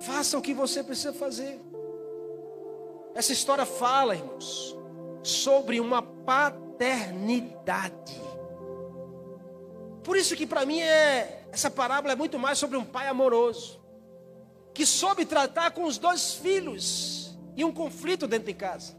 Faça 0.00 0.38
o 0.38 0.40
que 0.40 0.54
você 0.54 0.82
precisa 0.82 1.12
fazer. 1.12 1.60
Essa 3.14 3.34
história 3.34 3.66
fala, 3.66 4.16
irmãos, 4.16 4.74
sobre 5.22 5.78
uma 5.78 6.00
paternidade. 6.00 8.18
Por 10.02 10.16
isso 10.16 10.34
que 10.34 10.46
para 10.46 10.64
mim 10.64 10.80
é 10.80 11.44
essa 11.52 11.70
parábola 11.70 12.14
é 12.14 12.16
muito 12.16 12.38
mais 12.38 12.56
sobre 12.56 12.78
um 12.78 12.84
pai 12.84 13.08
amoroso 13.08 13.78
que 14.72 14.86
soube 14.86 15.26
tratar 15.26 15.72
com 15.72 15.84
os 15.84 15.98
dois 15.98 16.32
filhos 16.32 17.38
e 17.54 17.62
um 17.62 17.72
conflito 17.72 18.26
dentro 18.26 18.46
de 18.46 18.54
casa. 18.54 18.96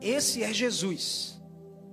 Esse 0.00 0.42
é 0.42 0.50
Jesus. 0.50 1.38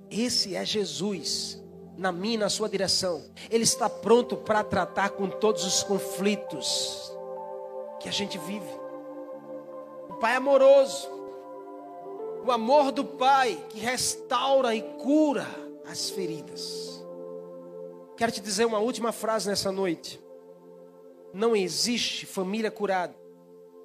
Esse 0.09 0.55
é 0.55 0.63
Jesus 0.63 1.61
na 1.97 2.11
minha 2.11 2.39
na 2.39 2.49
sua 2.49 2.69
direção. 2.69 3.23
Ele 3.49 3.63
está 3.63 3.89
pronto 3.89 4.37
para 4.37 4.63
tratar 4.63 5.09
com 5.09 5.27
todos 5.27 5.65
os 5.65 5.83
conflitos 5.83 7.11
que 7.99 8.07
a 8.07 8.11
gente 8.11 8.37
vive. 8.37 8.69
O 10.09 10.13
Pai 10.15 10.35
amoroso, 10.35 11.09
o 12.45 12.51
amor 12.51 12.91
do 12.91 13.03
Pai 13.03 13.57
que 13.69 13.79
restaura 13.79 14.75
e 14.75 14.81
cura 14.81 15.47
as 15.89 16.09
feridas. 16.09 17.03
Quero 18.15 18.31
te 18.31 18.41
dizer 18.41 18.65
uma 18.65 18.79
última 18.79 19.11
frase 19.11 19.49
nessa 19.49 19.71
noite. 19.71 20.19
Não 21.33 21.55
existe 21.55 22.25
família 22.25 22.71
curada 22.71 23.15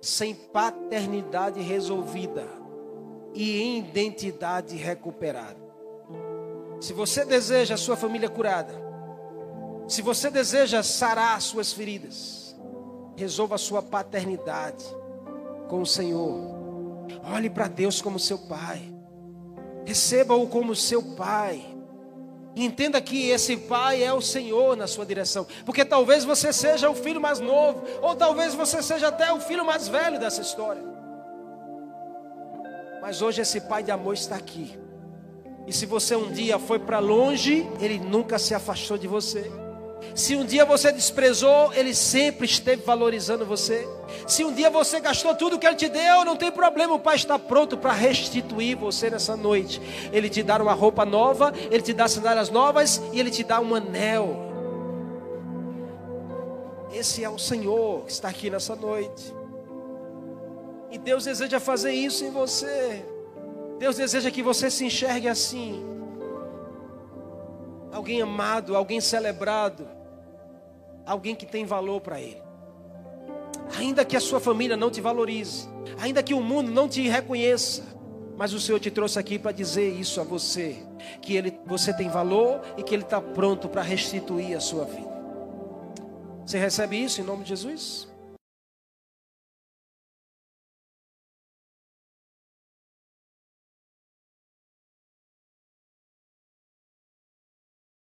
sem 0.01 0.35
paternidade 0.35 1.61
resolvida 1.61 2.47
e 3.35 3.79
identidade 3.79 4.77
recuperada. 4.77 5.62
Se 6.83 6.93
você 6.93 7.25
deseja 7.25 7.77
a 7.77 7.79
sua 7.79 7.97
família 7.97 8.29
curada, 8.29 8.75
se 9.87 10.03
você 10.03 10.29
deseja 10.29 10.83
sarar 10.83 11.41
suas 11.41 11.73
feridas, 11.73 12.57
resolva 13.17 13.55
a 13.55 13.59
sua 13.59 13.81
paternidade 13.81 14.85
com 15.69 15.81
o 15.81 15.87
Senhor. 15.87 16.41
Olhe 17.33 17.49
para 17.49 17.69
Deus 17.69 18.03
como 18.03 18.19
seu 18.19 18.37
pai. 18.37 18.83
Receba-o 19.87 20.49
como 20.49 20.75
seu 20.75 21.01
pai. 21.15 21.65
E 22.57 22.65
entenda 22.65 23.01
que 23.01 23.29
esse 23.29 23.57
pai 23.57 24.03
é 24.03 24.13
o 24.13 24.21
Senhor 24.21 24.77
na 24.77 24.89
sua 24.89 25.07
direção. 25.07 25.47
Porque 25.65 25.85
talvez 25.85 26.25
você 26.25 26.53
seja 26.53 26.91
o 26.91 26.97
filho 26.97 27.21
mais 27.21 27.39
novo, 27.39 27.85
ou 28.03 28.17
talvez 28.17 28.55
você 28.55 28.83
seja 28.83 29.07
até 29.07 29.33
o 29.33 29.39
filho 29.39 29.65
mais 29.65 29.87
velho 29.87 30.19
dessa 30.19 30.43
história. 30.43 30.83
Mas 33.01 33.23
hoje 33.23 33.41
esse 33.41 33.61
pai 33.61 33.85
de 33.85 33.93
amor 33.93 34.15
está 34.15 34.35
aqui. 34.35 34.83
E 35.67 35.73
se 35.73 35.87
você 35.87 36.17
um 36.17 36.31
dia 36.31 36.59
foi 36.59 36.79
para 36.79 36.99
longe, 36.99 37.69
ele 37.81 37.99
nunca 37.99 38.39
se 38.39 38.55
afastou 38.55 38.99
de 38.99 39.07
você. 39.07 39.51
Se 40.15 40.35
um 40.35 40.45
dia 40.45 40.65
você 40.65 40.93
desprezou, 40.93 41.73
ele 41.73 41.95
sempre 41.95 42.45
esteve 42.45 42.83
valorizando 42.83 43.47
você. 43.47 43.89
Se 44.27 44.45
um 44.45 44.53
dia 44.53 44.69
você 44.69 45.01
gastou 45.01 45.35
tudo 45.35 45.59
que 45.59 45.67
ele 45.67 45.77
te 45.77 45.89
deu, 45.89 46.25
não 46.25 46.37
tem 46.37 46.51
problema, 46.51 46.95
o 46.95 46.99
Pai 46.99 47.17
está 47.17 47.39
pronto 47.39 47.79
para 47.79 47.93
restituir 47.93 48.77
você 48.77 49.09
nessa 49.09 49.37
noite. 49.37 49.81
Ele 50.13 50.29
te 50.29 50.43
dá 50.43 50.61
uma 50.61 50.75
roupa 50.75 51.05
nova, 51.05 51.53
ele 51.71 51.83
te 51.83 51.93
dá 51.93 52.09
sandálias 52.09 52.51
novas 52.51 53.01
e 53.13 53.21
ele 53.21 53.31
te 53.31 53.43
dá 53.43 53.61
um 53.61 53.75
anel. 53.75 54.37
Esse 56.93 57.25
é 57.25 57.31
o 57.31 57.39
Senhor 57.39 58.05
que 58.05 58.13
está 58.13 58.29
aqui 58.29 58.51
nessa 58.51 58.77
noite. 58.77 59.35
E 60.91 60.99
Deus 60.99 61.25
deseja 61.25 61.59
fazer 61.59 61.93
isso 61.93 62.23
em 62.23 62.31
você. 62.31 63.03
Deus 63.83 63.97
deseja 63.97 64.31
que 64.31 64.45
você 64.45 64.71
se 64.71 64.85
enxergue 64.85 65.27
assim. 65.27 65.85
Alguém 67.91 68.23
amado, 68.23 68.77
alguém 68.77 69.01
celebrado, 69.01 69.89
alguém 71.05 71.35
que 71.35 71.45
tem 71.45 71.65
valor 71.65 72.01
para 72.01 72.21
Ele. 72.21 72.41
Ainda 73.77 74.05
que 74.05 74.17
a 74.17 74.21
sua 74.21 74.39
família 74.39 74.77
não 74.77 74.89
te 74.89 75.01
valorize, 75.01 75.69
ainda 75.99 76.23
que 76.23 76.33
o 76.33 76.41
mundo 76.41 76.71
não 76.71 76.89
te 76.89 77.09
reconheça, 77.09 77.83
mas 78.37 78.53
o 78.53 78.61
Senhor 78.61 78.79
te 78.79 78.89
trouxe 78.89 79.19
aqui 79.19 79.37
para 79.37 79.51
dizer 79.51 79.89
isso 79.89 80.21
a 80.21 80.25
você: 80.25 80.77
que 81.21 81.35
ele, 81.35 81.59
você 81.67 81.93
tem 81.93 82.09
valor 82.09 82.61
e 82.77 82.85
que 82.85 82.95
Ele 82.95 83.03
está 83.03 83.21
pronto 83.21 83.69
para 83.69 83.83
restituir 83.83 84.57
a 84.57 84.61
sua 84.61 84.85
vida. 84.85 85.11
Você 86.47 86.57
recebe 86.57 87.03
isso 87.03 87.21
em 87.21 87.25
nome 87.25 87.43
de 87.43 87.49
Jesus? 87.49 88.12